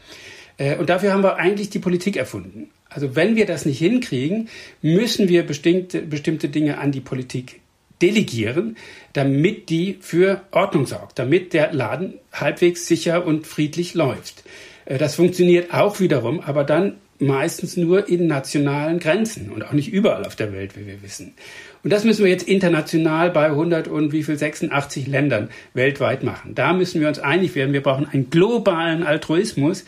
Äh, 0.56 0.76
und 0.76 0.88
dafür 0.88 1.12
haben 1.12 1.22
wir 1.22 1.37
eigentlich 1.37 1.70
die 1.70 1.78
Politik 1.78 2.16
erfunden. 2.16 2.70
Also 2.88 3.14
wenn 3.14 3.37
wir 3.37 3.46
das 3.46 3.66
nicht 3.66 3.78
hinkriegen, 3.78 4.48
müssen 4.80 5.28
wir 5.28 5.44
bestimmte, 5.44 6.00
bestimmte 6.02 6.48
Dinge 6.48 6.78
an 6.78 6.92
die 6.92 7.00
Politik 7.00 7.61
delegieren, 8.00 8.76
damit 9.12 9.70
die 9.70 9.98
für 10.00 10.42
Ordnung 10.52 10.87
sorgt, 10.87 11.18
damit 11.18 11.52
der 11.52 11.72
Laden 11.72 12.14
halbwegs 12.32 12.87
sicher 12.87 13.26
und 13.26 13.46
friedlich 13.46 13.94
läuft. 13.94 14.44
Äh, 14.88 14.98
das 14.98 15.14
funktioniert 15.14 15.72
auch 15.72 16.01
wiederum, 16.01 16.40
aber 16.40 16.64
dann 16.64 16.94
meistens 17.20 17.77
nur 17.77 18.09
in 18.09 18.27
nationalen 18.27 19.01
Grenzen 19.01 19.51
und 19.51 19.64
auch 19.64 19.72
nicht 19.72 19.92
überall 19.92 20.24
auf 20.24 20.37
der 20.37 20.53
Welt, 20.53 20.77
wie 20.77 20.87
wir 20.87 21.03
wissen. 21.03 21.35
Und 21.83 21.92
das 21.92 22.05
müssen 22.05 22.24
wir 22.24 22.31
jetzt 22.31 22.46
international 22.46 23.31
bei 23.31 23.46
100 23.46 23.88
und 23.88 24.12
wie 24.12 24.22
viel 24.22 24.38
86 24.38 25.07
Ländern 25.07 25.48
weltweit 25.74 26.22
machen. 26.22 26.55
Da 26.55 26.72
müssen 26.72 27.01
wir 27.01 27.09
uns 27.09 27.18
einig 27.18 27.55
werden. 27.55 27.72
Wir 27.72 27.83
brauchen 27.83 28.09
einen 28.09 28.31
globalen 28.31 29.03
Altruismus. 29.03 29.85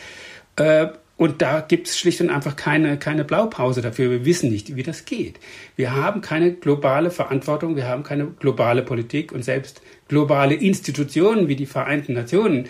Äh, 0.57 0.89
und 1.17 1.43
da 1.43 1.61
gibt 1.61 1.87
es 1.87 1.99
schlicht 1.99 2.23
und 2.23 2.31
einfach 2.31 2.57
keine, 2.57 2.99
keine 2.99 3.25
Blaupause 3.25 3.83
dafür. 3.83 4.11
Wir 4.11 4.25
wissen 4.25 4.51
nicht, 4.51 4.75
wie 4.75 4.83
das 4.83 5.05
geht. 5.05 5.39
Wir 5.77 5.95
haben 5.95 6.23
keine 6.23 6.55
globale 6.55 7.11
Verantwortung, 7.11 7.77
wir 7.77 7.87
haben 7.87 8.05
keine 8.05 8.29
globale 8.29 8.81
Politik 8.81 9.31
und 9.31 9.45
selbst 9.45 9.83
globale 10.09 10.55
Institutionen 10.55 11.47
wie 11.47 11.57
die 11.57 11.67
Vereinten 11.67 12.15
Nationen 12.15 12.69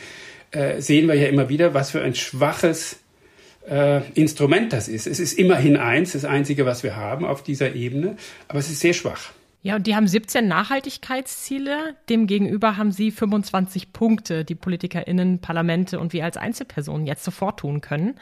äh, 0.51 0.81
sehen 0.81 1.09
wir 1.09 1.15
ja 1.15 1.29
immer 1.29 1.49
wieder, 1.49 1.75
was 1.75 1.91
für 1.91 2.03
ein 2.03 2.15
schwaches 2.15 3.01
äh, 3.69 4.03
Instrument 4.13 4.73
das 4.73 4.89
ist. 4.89 5.07
Es 5.07 5.21
ist 5.21 5.39
immerhin 5.39 5.77
eins, 5.77 6.13
das 6.13 6.25
einzige, 6.25 6.67
was 6.67 6.83
wir 6.83 6.97
haben 6.97 7.25
auf 7.25 7.43
dieser 7.43 7.75
Ebene, 7.75 8.17
aber 8.49 8.59
es 8.59 8.71
ist 8.71 8.81
sehr 8.81 8.95
schwach. 8.95 9.33
Ja, 9.63 9.77
und 9.77 9.87
die 9.87 9.95
haben 9.95 10.09
17 10.09 10.49
Nachhaltigkeitsziele. 10.49 11.95
Demgegenüber 12.09 12.79
haben 12.79 12.93
sie 12.93 13.11
25 13.11 13.93
Punkte, 13.93 14.43
die 14.43 14.55
PolitikerInnen, 14.55 15.41
Parlamente 15.41 16.01
und 16.01 16.15
wir 16.15 16.25
als 16.25 16.39
Einzelpersonen 16.39 17.07
jetzt 17.07 17.25
sofort 17.25 17.61
tun 17.61 17.83
können. 17.83 18.15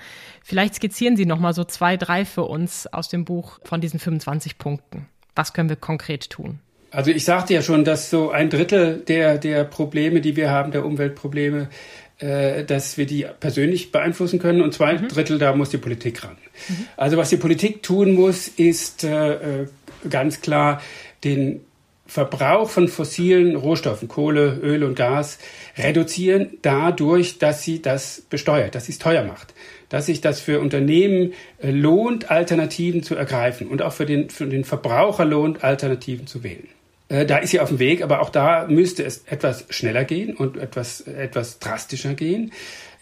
Vielleicht 0.43 0.75
skizzieren 0.75 1.17
Sie 1.17 1.27
noch 1.27 1.39
mal 1.39 1.55
so 1.55 1.63
zwei, 1.63 1.97
drei 1.97 2.25
für 2.25 2.43
uns 2.43 2.89
aus 2.89 3.09
dem 3.09 3.25
Buch 3.25 3.61
von 3.63 3.81
diesen 3.81 4.01
25 4.01 4.59
Punkten. 4.59 5.07
Was 5.37 5.53
können 5.53 5.69
wir 5.69 5.77
konkret 5.77 6.29
tun? 6.29 6.59
Also 6.91 7.13
ich 7.13 7.25
sagte 7.25 7.55
ja 7.55 7.63
schon, 7.63 7.85
dass 7.85 8.11
so 8.11 8.31
ein 8.31 8.51
Drittel 8.51 9.05
der, 9.07 9.39
der 9.39 9.63
Probleme, 9.63 10.21
die 10.21 10.35
wir 10.35 10.51
haben, 10.51 10.73
der 10.73 10.85
Umweltprobleme, 10.85 11.69
dass 12.19 12.99
wir 12.99 13.07
die 13.07 13.27
persönlich 13.39 13.93
beeinflussen 13.93 14.41
können 14.41 14.61
und 14.61 14.75
zwei 14.75 14.95
mhm. 14.95 15.09
Drittel, 15.09 15.39
da 15.39 15.55
muss 15.55 15.71
die 15.71 15.79
Politik 15.79 16.25
ran. 16.25 16.37
Mhm. 16.69 16.87
Also 16.97 17.17
was 17.17 17.31
die 17.31 17.37
Politik 17.37 17.83
tun 17.83 18.15
muss, 18.15 18.49
ist 18.49 19.05
äh, 19.05 19.63
äh, 19.63 19.67
ganz 20.11 20.41
klar 20.41 20.83
den 21.23 21.61
Verbrauch 22.09 22.71
von 22.71 22.89
fossilen 22.89 23.55
Rohstoffen, 23.55 24.09
Kohle, 24.09 24.59
Öl 24.63 24.83
und 24.83 24.97
Gas, 24.97 25.39
reduzieren 25.77 26.57
dadurch, 26.63 27.39
dass 27.39 27.63
sie 27.63 27.83
das 27.83 28.23
besteuert, 28.31 28.75
dass 28.75 28.87
sie 28.87 28.93
es 28.93 28.99
teuer 28.99 29.25
macht, 29.25 29.53
dass 29.91 30.07
sich 30.07 30.23
das 30.23 30.41
für 30.41 30.59
Unternehmen 30.59 31.35
äh, 31.59 31.71
lohnt, 31.71 32.31
Alternativen 32.31 33.03
zu 33.03 33.15
ergreifen 33.15 33.69
und 33.69 33.83
auch 33.83 33.93
für 33.93 34.07
den, 34.07 34.31
für 34.31 34.47
den 34.47 34.65
Verbraucher 34.65 35.27
lohnt, 35.27 35.63
Alternativen 35.63 36.27
zu 36.27 36.43
wählen. 36.43 36.67
Äh, 37.09 37.27
da 37.27 37.39
ist 37.39 37.51
sie 37.51 37.61
auf 37.61 37.69
dem 37.69 37.79
Weg, 37.79 38.03
aber 38.03 38.21
auch 38.21 38.31
da 38.31 38.67
müsste 38.69 39.05
es 39.05 39.25
etwas 39.27 39.67
schneller 39.71 40.05
gehen 40.05 40.35
und 40.35 40.57
etwas, 40.57 41.01
etwas 41.01 41.59
drastischer 41.59 42.15
gehen. 42.15 42.53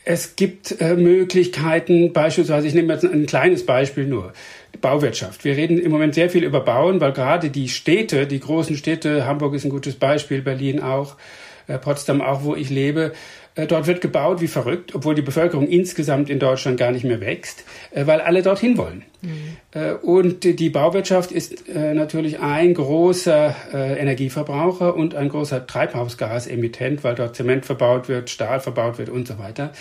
Es 0.04 0.36
gibt 0.36 0.80
äh, 0.80 0.94
Möglichkeiten, 0.94 2.12
beispielsweise, 2.12 2.68
ich 2.68 2.74
nehme 2.74 2.92
jetzt 2.92 3.04
ein 3.04 3.26
kleines 3.26 3.66
Beispiel 3.66 4.06
nur, 4.06 4.32
Bauwirtschaft. 4.80 5.44
Wir 5.44 5.56
reden 5.56 5.78
im 5.78 5.90
Moment 5.90 6.14
sehr 6.14 6.30
viel 6.30 6.44
über 6.44 6.60
Bauen, 6.60 7.00
weil 7.00 7.12
gerade 7.12 7.50
die 7.50 7.68
Städte, 7.68 8.26
die 8.26 8.38
großen 8.38 8.76
Städte, 8.76 9.26
Hamburg 9.26 9.54
ist 9.54 9.64
ein 9.64 9.70
gutes 9.70 9.96
Beispiel, 9.96 10.42
Berlin 10.42 10.80
auch, 10.80 11.16
äh, 11.66 11.78
Potsdam 11.78 12.20
auch, 12.20 12.44
wo 12.44 12.54
ich 12.54 12.70
lebe, 12.70 13.12
äh, 13.56 13.66
dort 13.66 13.86
wird 13.86 14.00
gebaut 14.00 14.40
wie 14.40 14.48
verrückt, 14.48 14.94
obwohl 14.94 15.14
die 15.14 15.22
Bevölkerung 15.22 15.66
insgesamt 15.66 16.30
in 16.30 16.38
Deutschland 16.38 16.78
gar 16.78 16.92
nicht 16.92 17.04
mehr 17.04 17.20
wächst, 17.20 17.64
äh, 17.90 18.06
weil 18.06 18.20
alle 18.20 18.42
dorthin 18.42 18.76
wollen. 18.76 19.02
Mhm. 19.26 19.96
Und 20.02 20.44
die 20.44 20.70
Bauwirtschaft 20.70 21.32
ist 21.32 21.64
natürlich 21.68 22.40
ein 22.40 22.72
großer 22.72 23.54
Energieverbraucher 23.72 24.94
und 24.94 25.14
ein 25.14 25.28
großer 25.28 25.66
Treibhausgasemittent, 25.66 27.04
weil 27.04 27.14
dort 27.14 27.36
Zement 27.36 27.66
verbaut 27.66 28.08
wird, 28.08 28.30
Stahl 28.30 28.60
verbaut 28.60 28.98
wird 28.98 29.10
und 29.10 29.26
so 29.26 29.38
weiter. 29.38 29.72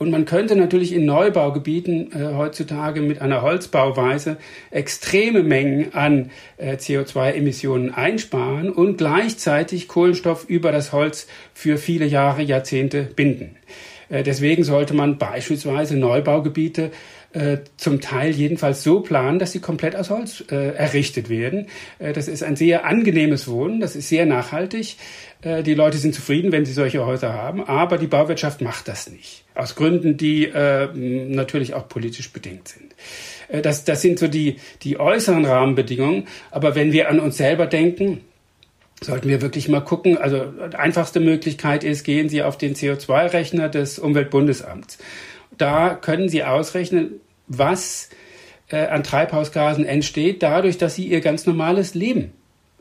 Und 0.00 0.10
man 0.10 0.24
könnte 0.24 0.56
natürlich 0.56 0.94
in 0.94 1.04
Neubaugebieten 1.04 2.10
äh, 2.12 2.34
heutzutage 2.34 3.02
mit 3.02 3.20
einer 3.20 3.42
Holzbauweise 3.42 4.38
extreme 4.70 5.42
Mengen 5.42 5.92
an 5.92 6.30
äh, 6.56 6.76
CO2-Emissionen 6.76 7.92
einsparen 7.92 8.70
und 8.70 8.96
gleichzeitig 8.96 9.88
Kohlenstoff 9.88 10.46
über 10.48 10.72
das 10.72 10.94
Holz 10.94 11.26
für 11.52 11.76
viele 11.76 12.06
Jahre, 12.06 12.40
Jahrzehnte 12.40 13.02
binden. 13.02 13.56
Äh, 14.08 14.22
deswegen 14.22 14.64
sollte 14.64 14.94
man 14.94 15.18
beispielsweise 15.18 15.98
Neubaugebiete 15.98 16.92
äh, 17.32 17.58
zum 17.76 18.00
Teil 18.00 18.32
jedenfalls 18.32 18.82
so 18.82 19.00
planen, 19.00 19.38
dass 19.38 19.52
sie 19.52 19.60
komplett 19.60 19.94
aus 19.94 20.10
Holz 20.10 20.44
äh, 20.50 20.74
errichtet 20.74 21.28
werden. 21.28 21.68
Äh, 21.98 22.12
das 22.12 22.28
ist 22.28 22.42
ein 22.42 22.56
sehr 22.56 22.84
angenehmes 22.84 23.48
Wohnen, 23.48 23.80
das 23.80 23.94
ist 23.94 24.08
sehr 24.08 24.26
nachhaltig. 24.26 24.96
Äh, 25.42 25.62
die 25.62 25.74
Leute 25.74 25.98
sind 25.98 26.14
zufrieden, 26.14 26.52
wenn 26.52 26.64
sie 26.64 26.72
solche 26.72 27.06
Häuser 27.06 27.32
haben, 27.32 27.64
aber 27.64 27.98
die 27.98 28.08
Bauwirtschaft 28.08 28.60
macht 28.60 28.88
das 28.88 29.10
nicht. 29.10 29.44
Aus 29.54 29.76
Gründen, 29.76 30.16
die 30.16 30.46
äh, 30.46 30.88
natürlich 30.94 31.74
auch 31.74 31.88
politisch 31.88 32.32
bedingt 32.32 32.68
sind. 32.68 32.94
Äh, 33.48 33.62
das, 33.62 33.84
das 33.84 34.02
sind 34.02 34.18
so 34.18 34.28
die, 34.28 34.56
die 34.82 34.98
äußeren 34.98 35.44
Rahmenbedingungen. 35.44 36.26
Aber 36.50 36.74
wenn 36.74 36.92
wir 36.92 37.08
an 37.08 37.20
uns 37.20 37.36
selber 37.36 37.66
denken, 37.66 38.22
sollten 39.00 39.28
wir 39.28 39.40
wirklich 39.40 39.68
mal 39.68 39.80
gucken. 39.80 40.18
Also 40.18 40.52
einfachste 40.76 41.20
Möglichkeit 41.20 41.84
ist, 41.84 42.04
gehen 42.04 42.28
Sie 42.28 42.42
auf 42.42 42.58
den 42.58 42.74
CO2-Rechner 42.74 43.68
des 43.68 43.98
Umweltbundesamts. 43.98 44.98
Da 45.60 45.94
können 45.94 46.30
Sie 46.30 46.42
ausrechnen, 46.42 47.20
was 47.46 48.08
äh, 48.68 48.86
an 48.86 49.02
Treibhausgasen 49.02 49.84
entsteht, 49.84 50.42
dadurch, 50.42 50.78
dass 50.78 50.94
Sie 50.94 51.06
Ihr 51.06 51.20
ganz 51.20 51.44
normales 51.44 51.94
Leben 51.94 52.32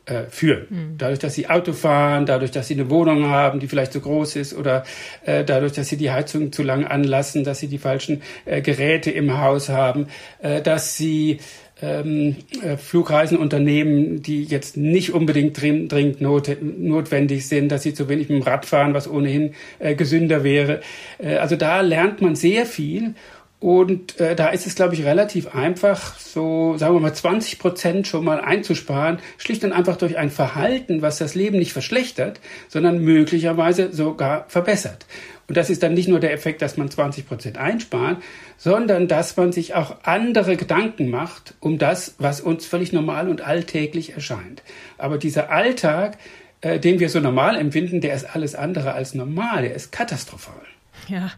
äh, 0.09 0.23
führen. 0.29 0.65
Mhm. 0.69 0.97
Dadurch, 0.97 1.19
dass 1.19 1.35
sie 1.35 1.49
Auto 1.49 1.73
fahren, 1.73 2.25
dadurch, 2.25 2.51
dass 2.51 2.67
sie 2.67 2.73
eine 2.73 2.89
Wohnung 2.89 3.25
haben, 3.25 3.59
die 3.59 3.67
vielleicht 3.67 3.93
zu 3.93 4.01
groß 4.01 4.35
ist 4.35 4.55
oder 4.55 4.83
äh, 5.25 5.43
dadurch, 5.43 5.73
dass 5.73 5.87
sie 5.87 5.97
die 5.97 6.11
Heizung 6.11 6.51
zu 6.51 6.63
lang 6.63 6.85
anlassen, 6.85 7.43
dass 7.43 7.59
sie 7.59 7.67
die 7.67 7.77
falschen 7.77 8.21
äh, 8.45 8.61
Geräte 8.61 9.11
im 9.11 9.37
Haus 9.39 9.69
haben, 9.69 10.07
äh, 10.41 10.61
dass 10.61 10.97
sie 10.97 11.39
ähm, 11.81 12.35
äh, 12.61 12.77
Flugreisen 12.77 13.37
unternehmen, 13.37 14.21
die 14.21 14.43
jetzt 14.43 14.75
nicht 14.75 15.13
unbedingt 15.13 15.61
dringend 15.61 16.21
not, 16.21 16.57
notwendig 16.61 17.47
sind, 17.47 17.69
dass 17.71 17.83
sie 17.83 17.93
zu 17.93 18.09
wenig 18.09 18.29
mit 18.29 18.39
dem 18.39 18.43
Rad 18.43 18.65
fahren, 18.65 18.93
was 18.93 19.09
ohnehin 19.09 19.53
äh, 19.79 19.95
gesünder 19.95 20.43
wäre. 20.43 20.81
Äh, 21.19 21.35
also 21.35 21.55
da 21.55 21.81
lernt 21.81 22.21
man 22.21 22.35
sehr 22.35 22.65
viel 22.65 23.13
und 23.59 24.21
äh, 24.21 24.37
da 24.37 24.47
ist 24.49 24.65
es, 24.65 24.75
glaube 24.75 24.93
ich, 24.93 25.03
relativ 25.03 25.53
einfach, 25.53 26.17
so 26.17 26.77
sagen 26.77 26.95
wir 26.95 27.01
mal 27.01 27.13
20 27.13 27.59
Prozent 27.59 28.07
schon 28.07 28.23
mal 28.23 28.39
einzusparen, 28.39 29.19
schlicht 29.37 29.65
und 29.65 29.73
einfach 29.73 29.97
durch 29.97 30.17
ein 30.17 30.31
Verhalten, 30.31 31.01
was 31.01 31.17
das 31.17 31.35
Leben 31.35 31.59
nicht 31.59 31.73
verschlechtert, 31.73 32.39
sondern 32.69 32.99
möglicherweise 32.99 33.91
sogar 33.91 34.45
verbessert. 34.47 35.05
Und 35.49 35.57
das 35.57 35.69
ist 35.69 35.83
dann 35.83 35.93
nicht 35.93 36.07
nur 36.07 36.21
der 36.21 36.31
Effekt, 36.31 36.61
dass 36.61 36.77
man 36.77 36.89
20 36.89 37.27
Prozent 37.27 37.57
einspart, 37.57 38.21
sondern 38.57 39.09
dass 39.09 39.35
man 39.35 39.51
sich 39.51 39.73
auch 39.73 39.97
andere 40.03 40.55
Gedanken 40.55 41.09
macht 41.09 41.55
um 41.59 41.77
das, 41.77 42.15
was 42.17 42.39
uns 42.39 42.65
völlig 42.65 42.93
normal 42.93 43.27
und 43.27 43.41
alltäglich 43.41 44.13
erscheint. 44.13 44.63
Aber 44.97 45.17
dieser 45.17 45.51
Alltag, 45.51 46.17
äh, 46.61 46.79
den 46.79 47.01
wir 47.01 47.09
so 47.09 47.19
normal 47.19 47.57
empfinden, 47.57 47.99
der 47.99 48.13
ist 48.13 48.33
alles 48.33 48.55
andere 48.55 48.93
als 48.93 49.15
normal, 49.15 49.63
der 49.63 49.73
ist 49.73 49.91
katastrophal. 49.91 50.61
Ja, 51.07 51.31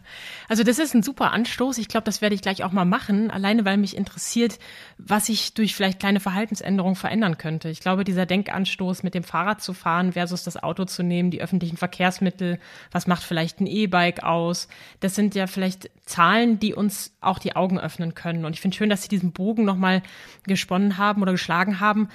also 0.48 0.64
das 0.64 0.78
ist 0.78 0.94
ein 0.94 1.02
super 1.02 1.32
Anstoß. 1.32 1.78
Ich 1.78 1.88
glaube, 1.88 2.04
das 2.04 2.20
werde 2.20 2.34
ich 2.34 2.42
gleich 2.42 2.64
auch 2.64 2.72
mal 2.72 2.84
machen, 2.84 3.30
alleine 3.30 3.64
weil 3.64 3.76
mich 3.76 3.96
interessiert, 3.96 4.58
was 4.98 5.26
sich 5.26 5.54
durch 5.54 5.74
vielleicht 5.74 6.00
kleine 6.00 6.20
Verhaltensänderungen 6.20 6.96
verändern 6.96 7.38
könnte. 7.38 7.68
Ich 7.68 7.80
glaube, 7.80 8.04
dieser 8.04 8.26
Denkanstoß, 8.26 9.02
mit 9.02 9.14
dem 9.14 9.24
Fahrrad 9.24 9.62
zu 9.62 9.72
fahren 9.72 10.12
versus 10.12 10.42
das 10.42 10.62
Auto 10.62 10.84
zu 10.84 11.02
nehmen, 11.02 11.30
die 11.30 11.40
öffentlichen 11.40 11.76
Verkehrsmittel, 11.76 12.58
was 12.90 13.06
macht 13.06 13.22
vielleicht 13.22 13.60
ein 13.60 13.66
E-Bike 13.66 14.22
aus, 14.22 14.68
das 15.00 15.14
sind 15.14 15.34
ja 15.34 15.46
vielleicht 15.46 15.90
Zahlen, 16.04 16.58
die 16.58 16.74
uns 16.74 17.16
auch 17.20 17.38
die 17.38 17.56
Augen 17.56 17.78
öffnen 17.78 18.14
können. 18.14 18.44
Und 18.44 18.54
ich 18.54 18.60
finde 18.60 18.76
schön, 18.76 18.90
dass 18.90 19.02
Sie 19.02 19.08
diesen 19.08 19.32
Bogen 19.32 19.64
nochmal 19.64 20.02
gesponnen 20.44 20.98
haben 20.98 21.22
oder 21.22 21.32
geschlagen 21.32 21.80
haben, 21.80 22.08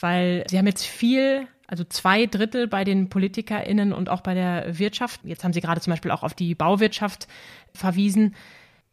weil 0.00 0.44
Sie 0.48 0.58
haben 0.58 0.66
jetzt 0.66 0.86
viel 0.86 1.46
Also 1.66 1.84
zwei 1.84 2.26
Drittel 2.26 2.68
bei 2.68 2.84
den 2.84 3.08
PolitikerInnen 3.08 3.92
und 3.92 4.08
auch 4.08 4.20
bei 4.20 4.34
der 4.34 4.78
Wirtschaft. 4.78 5.20
Jetzt 5.24 5.44
haben 5.44 5.52
Sie 5.52 5.60
gerade 5.60 5.80
zum 5.80 5.92
Beispiel 5.92 6.10
auch 6.10 6.22
auf 6.22 6.34
die 6.34 6.54
Bauwirtschaft 6.54 7.26
verwiesen. 7.72 8.34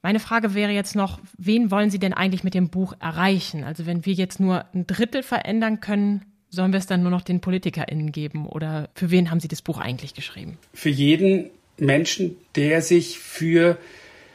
Meine 0.02 0.20
Frage 0.20 0.56
wäre 0.56 0.72
jetzt 0.72 0.96
noch, 0.96 1.20
wen 1.38 1.70
wollen 1.70 1.90
Sie 1.90 2.00
denn 2.00 2.14
eigentlich 2.14 2.44
mit 2.44 2.54
dem 2.54 2.70
Buch 2.70 2.94
erreichen? 3.00 3.64
Also 3.64 3.86
wenn 3.86 4.06
wir 4.06 4.14
jetzt 4.14 4.40
nur 4.40 4.66
ein 4.74 4.88
Drittel 4.88 5.22
verändern 5.22 5.80
können, 5.80 6.26
sollen 6.50 6.72
wir 6.72 6.80
es 6.80 6.88
dann 6.88 7.02
nur 7.02 7.12
noch 7.12 7.22
den 7.22 7.40
PolitikerInnen 7.40 8.12
geben? 8.12 8.48
Oder 8.48 8.90
für 8.96 9.12
wen 9.12 9.30
haben 9.30 9.40
Sie 9.40 9.48
das 9.48 9.62
Buch 9.62 9.80
eigentlich 9.80 10.14
geschrieben? 10.14 10.58
Für 10.74 10.90
jeden 10.90 11.50
Menschen, 11.78 12.36
der 12.56 12.82
sich 12.82 13.20
für 13.20 13.78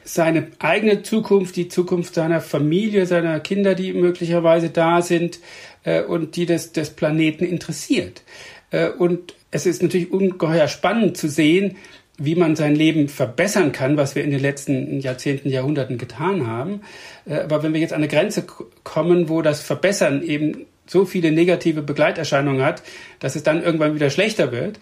seine 0.04 0.48
eigene 0.60 1.02
Zukunft, 1.02 1.56
die 1.56 1.68
Zukunft 1.68 2.14
seiner 2.14 2.40
Familie, 2.40 3.06
seiner 3.06 3.40
Kinder, 3.40 3.74
die 3.74 3.92
möglicherweise 3.92 4.70
da 4.70 5.02
sind 5.02 5.40
äh, 5.86 6.02
und 6.02 6.36
die 6.36 6.44
des, 6.44 6.72
des 6.72 6.90
Planeten 6.90 7.44
interessiert. 7.44 8.22
Äh, 8.70 8.90
und 8.90 9.34
es 9.50 9.64
ist 9.64 9.82
natürlich 9.82 10.12
ungeheuer 10.12 10.68
spannend 10.68 11.16
zu 11.16 11.28
sehen, 11.28 11.76
wie 12.18 12.34
man 12.34 12.56
sein 12.56 12.74
Leben 12.74 13.08
verbessern 13.08 13.72
kann, 13.72 13.96
was 13.96 14.14
wir 14.14 14.24
in 14.24 14.30
den 14.30 14.40
letzten 14.40 15.00
Jahrzehnten, 15.00 15.48
Jahrhunderten 15.48 15.98
getan 15.98 16.46
haben. 16.46 16.80
Äh, 17.24 17.40
aber 17.40 17.62
wenn 17.62 17.72
wir 17.72 17.80
jetzt 17.80 17.92
an 17.92 17.98
eine 17.98 18.08
Grenze 18.08 18.44
kommen, 18.84 19.28
wo 19.28 19.40
das 19.42 19.62
Verbessern 19.62 20.22
eben 20.22 20.66
so 20.86 21.04
viele 21.04 21.32
negative 21.32 21.82
Begleiterscheinungen 21.82 22.62
hat, 22.62 22.82
dass 23.18 23.36
es 23.36 23.42
dann 23.42 23.62
irgendwann 23.62 23.94
wieder 23.94 24.10
schlechter 24.10 24.52
wird, 24.52 24.78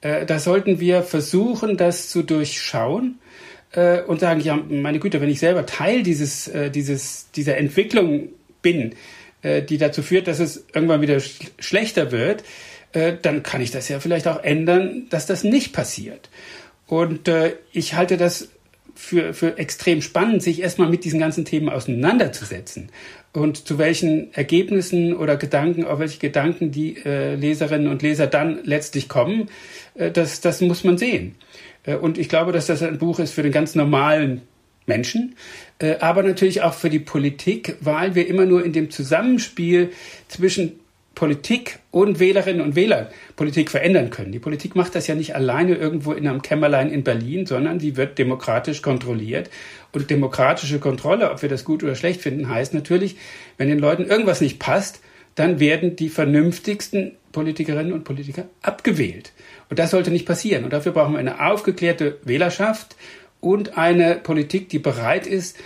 äh, 0.00 0.26
da 0.26 0.38
sollten 0.38 0.80
wir 0.80 1.02
versuchen, 1.02 1.76
das 1.76 2.08
zu 2.08 2.22
durchschauen 2.22 3.18
äh, 3.72 4.02
und 4.02 4.20
sagen, 4.20 4.40
ja, 4.40 4.56
meine 4.56 4.98
Güte, 4.98 5.20
wenn 5.20 5.30
ich 5.30 5.40
selber 5.40 5.66
Teil 5.66 6.02
dieses, 6.02 6.50
dieses, 6.74 7.30
dieser 7.32 7.56
Entwicklung 7.56 8.28
bin, 8.62 8.94
die 9.68 9.78
dazu 9.78 10.02
führt, 10.02 10.26
dass 10.26 10.40
es 10.40 10.64
irgendwann 10.74 11.00
wieder 11.02 11.20
schlechter 11.20 12.10
wird, 12.10 12.42
dann 12.92 13.42
kann 13.42 13.60
ich 13.60 13.70
das 13.70 13.88
ja 13.88 14.00
vielleicht 14.00 14.26
auch 14.26 14.42
ändern, 14.42 15.06
dass 15.10 15.26
das 15.26 15.44
nicht 15.44 15.72
passiert. 15.72 16.30
Und 16.86 17.28
äh, 17.28 17.54
ich 17.72 17.94
halte 17.94 18.16
das 18.16 18.48
für, 18.94 19.34
für 19.34 19.58
extrem 19.58 20.00
spannend, 20.00 20.42
sich 20.42 20.62
erstmal 20.62 20.88
mit 20.88 21.04
diesen 21.04 21.20
ganzen 21.20 21.44
Themen 21.44 21.68
auseinanderzusetzen 21.68 22.90
und 23.34 23.68
zu 23.68 23.76
welchen 23.76 24.32
Ergebnissen 24.32 25.14
oder 25.14 25.36
Gedanken, 25.36 25.84
auf 25.84 25.98
welche 25.98 26.18
Gedanken 26.18 26.70
die 26.70 26.96
äh, 27.04 27.34
Leserinnen 27.34 27.88
und 27.88 28.02
Leser 28.02 28.26
dann 28.26 28.60
letztlich 28.64 29.08
kommen, 29.08 29.50
äh, 29.94 30.10
das, 30.10 30.40
das 30.40 30.62
muss 30.62 30.84
man 30.84 30.96
sehen. 30.96 31.34
Äh, 31.84 31.96
und 31.96 32.16
ich 32.16 32.30
glaube, 32.30 32.52
dass 32.52 32.66
das 32.66 32.82
ein 32.82 32.98
Buch 32.98 33.18
ist 33.18 33.32
für 33.32 33.42
den 33.42 33.52
ganz 33.52 33.74
normalen 33.74 34.42
Menschen, 34.86 35.36
äh, 35.78 35.96
aber 35.98 36.22
natürlich 36.22 36.62
auch 36.62 36.74
für 36.74 36.90
die 36.90 36.98
Politik, 36.98 37.76
weil 37.80 38.14
wir 38.14 38.26
immer 38.28 38.46
nur 38.46 38.64
in 38.64 38.72
dem 38.72 38.90
Zusammenspiel 38.90 39.90
zwischen 40.28 40.80
Politik 41.16 41.78
und 41.90 42.20
Wählerinnen 42.20 42.60
und 42.60 42.76
Wähler 42.76 43.10
Politik 43.36 43.70
verändern 43.70 44.10
können. 44.10 44.32
Die 44.32 44.38
Politik 44.38 44.76
macht 44.76 44.94
das 44.94 45.06
ja 45.06 45.14
nicht 45.14 45.34
alleine 45.34 45.74
irgendwo 45.74 46.12
in 46.12 46.28
einem 46.28 46.42
Kämmerlein 46.42 46.90
in 46.90 47.04
Berlin, 47.04 47.46
sondern 47.46 47.80
sie 47.80 47.96
wird 47.96 48.18
demokratisch 48.18 48.82
kontrolliert. 48.82 49.48
Und 49.92 50.10
demokratische 50.10 50.78
Kontrolle, 50.78 51.30
ob 51.30 51.40
wir 51.40 51.48
das 51.48 51.64
gut 51.64 51.82
oder 51.82 51.94
schlecht 51.94 52.20
finden, 52.20 52.50
heißt 52.50 52.74
natürlich, 52.74 53.16
wenn 53.56 53.68
den 53.68 53.78
Leuten 53.78 54.04
irgendwas 54.04 54.42
nicht 54.42 54.58
passt, 54.58 55.00
dann 55.36 55.58
werden 55.58 55.96
die 55.96 56.10
vernünftigsten 56.10 57.12
Politikerinnen 57.32 57.94
und 57.94 58.04
Politiker 58.04 58.44
abgewählt. 58.60 59.32
Und 59.70 59.78
das 59.78 59.92
sollte 59.92 60.10
nicht 60.10 60.26
passieren. 60.26 60.64
Und 60.64 60.72
dafür 60.74 60.92
brauchen 60.92 61.14
wir 61.14 61.18
eine 61.18 61.46
aufgeklärte 61.46 62.18
Wählerschaft 62.24 62.94
und 63.40 63.78
eine 63.78 64.16
Politik, 64.16 64.68
die 64.68 64.78
bereit 64.78 65.26
ist, 65.26 65.56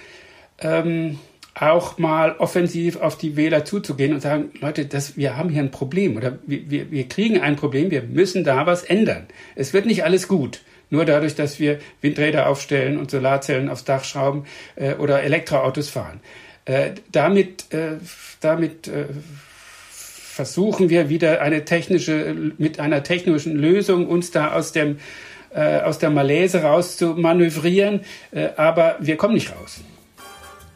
ähm, 0.61 1.19
auch 1.55 1.99
mal 1.99 2.37
offensiv 2.39 2.97
auf 2.97 3.19
die 3.19 3.37
Wähler 3.37 3.65
zuzugehen 3.65 4.15
und 4.15 4.21
sagen, 4.21 4.51
Leute, 4.61 4.87
das, 4.87 5.17
wir 5.17 5.37
haben 5.37 5.51
hier 5.51 5.63
ein 5.63 5.71
Problem 5.71 6.17
oder 6.17 6.39
wir, 6.47 6.71
wir, 6.71 6.91
wir 6.91 7.09
kriegen 7.09 7.41
ein 7.41 7.57
Problem, 7.57 7.91
wir 7.91 8.03
müssen 8.03 8.45
da 8.45 8.67
was 8.67 8.83
ändern. 8.83 9.27
Es 9.57 9.73
wird 9.73 9.87
nicht 9.87 10.05
alles 10.05 10.29
gut. 10.29 10.63
Nur 10.91 11.05
dadurch, 11.05 11.35
dass 11.37 11.61
wir 11.61 11.79
Windräder 12.01 12.49
aufstellen 12.49 12.99
und 12.99 13.11
Solarzellen 13.11 13.69
aufs 13.69 13.85
Dach 13.85 14.05
schrauben 14.05 14.45
äh, 14.75 14.95
oder 14.95 15.23
Elektroautos 15.23 15.89
fahren. 15.89 16.21
Äh, 16.65 16.93
damit 17.13 17.73
äh, 17.73 17.99
damit 18.41 18.89
äh, 18.89 19.07
versuchen 19.91 20.89
wir 20.89 21.09
wieder 21.09 21.43
eine 21.43 21.65
technische, 21.65 22.35
mit 22.57 22.81
einer 22.81 23.03
technischen 23.03 23.57
Lösung 23.57 24.07
uns 24.07 24.31
da 24.31 24.53
aus 24.53 24.73
dem 24.73 24.99
äh, 25.55 25.81
aus 25.81 25.99
der 25.99 26.11
Malaise 26.11 26.63
raus 26.63 26.97
zu 26.97 27.15
manövrieren, 27.15 28.01
äh, 28.31 28.51
aber 28.57 28.97
wir 29.01 29.17
kommen 29.17 29.35
nicht 29.35 29.51
raus. 29.55 29.81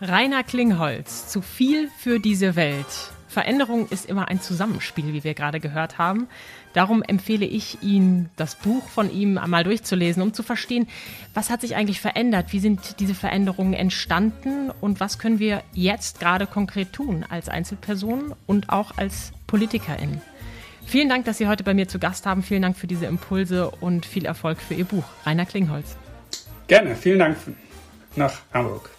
Rainer 0.00 0.42
Klingholz, 0.42 1.28
zu 1.28 1.40
viel 1.40 1.88
für 1.98 2.18
diese 2.18 2.56
Welt. 2.56 2.86
Veränderung 3.28 3.88
ist 3.88 4.06
immer 4.06 4.28
ein 4.28 4.40
Zusammenspiel, 4.40 5.12
wie 5.12 5.24
wir 5.24 5.34
gerade 5.34 5.60
gehört 5.60 5.98
haben. 5.98 6.28
Darum 6.72 7.02
empfehle 7.02 7.44
ich 7.46 7.82
Ihnen, 7.82 8.30
das 8.36 8.54
Buch 8.54 8.88
von 8.88 9.12
ihm 9.12 9.38
einmal 9.38 9.64
durchzulesen, 9.64 10.22
um 10.22 10.32
zu 10.32 10.42
verstehen, 10.42 10.88
was 11.34 11.50
hat 11.50 11.60
sich 11.60 11.76
eigentlich 11.76 12.00
verändert, 12.00 12.52
wie 12.52 12.60
sind 12.60 13.00
diese 13.00 13.14
Veränderungen 13.14 13.74
entstanden 13.74 14.70
und 14.80 15.00
was 15.00 15.18
können 15.18 15.38
wir 15.38 15.62
jetzt 15.72 16.20
gerade 16.20 16.46
konkret 16.46 16.92
tun 16.92 17.24
als 17.28 17.48
Einzelpersonen 17.48 18.34
und 18.46 18.70
auch 18.70 18.96
als 18.96 19.32
Politikerin. 19.46 20.20
Vielen 20.86 21.08
Dank, 21.08 21.24
dass 21.24 21.38
Sie 21.38 21.48
heute 21.48 21.64
bei 21.64 21.74
mir 21.74 21.88
zu 21.88 21.98
Gast 21.98 22.26
haben. 22.26 22.42
Vielen 22.42 22.62
Dank 22.62 22.76
für 22.76 22.86
diese 22.86 23.06
Impulse 23.06 23.70
und 23.70 24.06
viel 24.06 24.26
Erfolg 24.26 24.58
für 24.60 24.74
Ihr 24.74 24.84
Buch. 24.84 25.04
Rainer 25.24 25.46
Klingholz. 25.46 25.96
Gerne, 26.66 26.94
vielen 26.96 27.18
Dank 27.18 27.36
nach 28.16 28.40
Hamburg. 28.52 28.90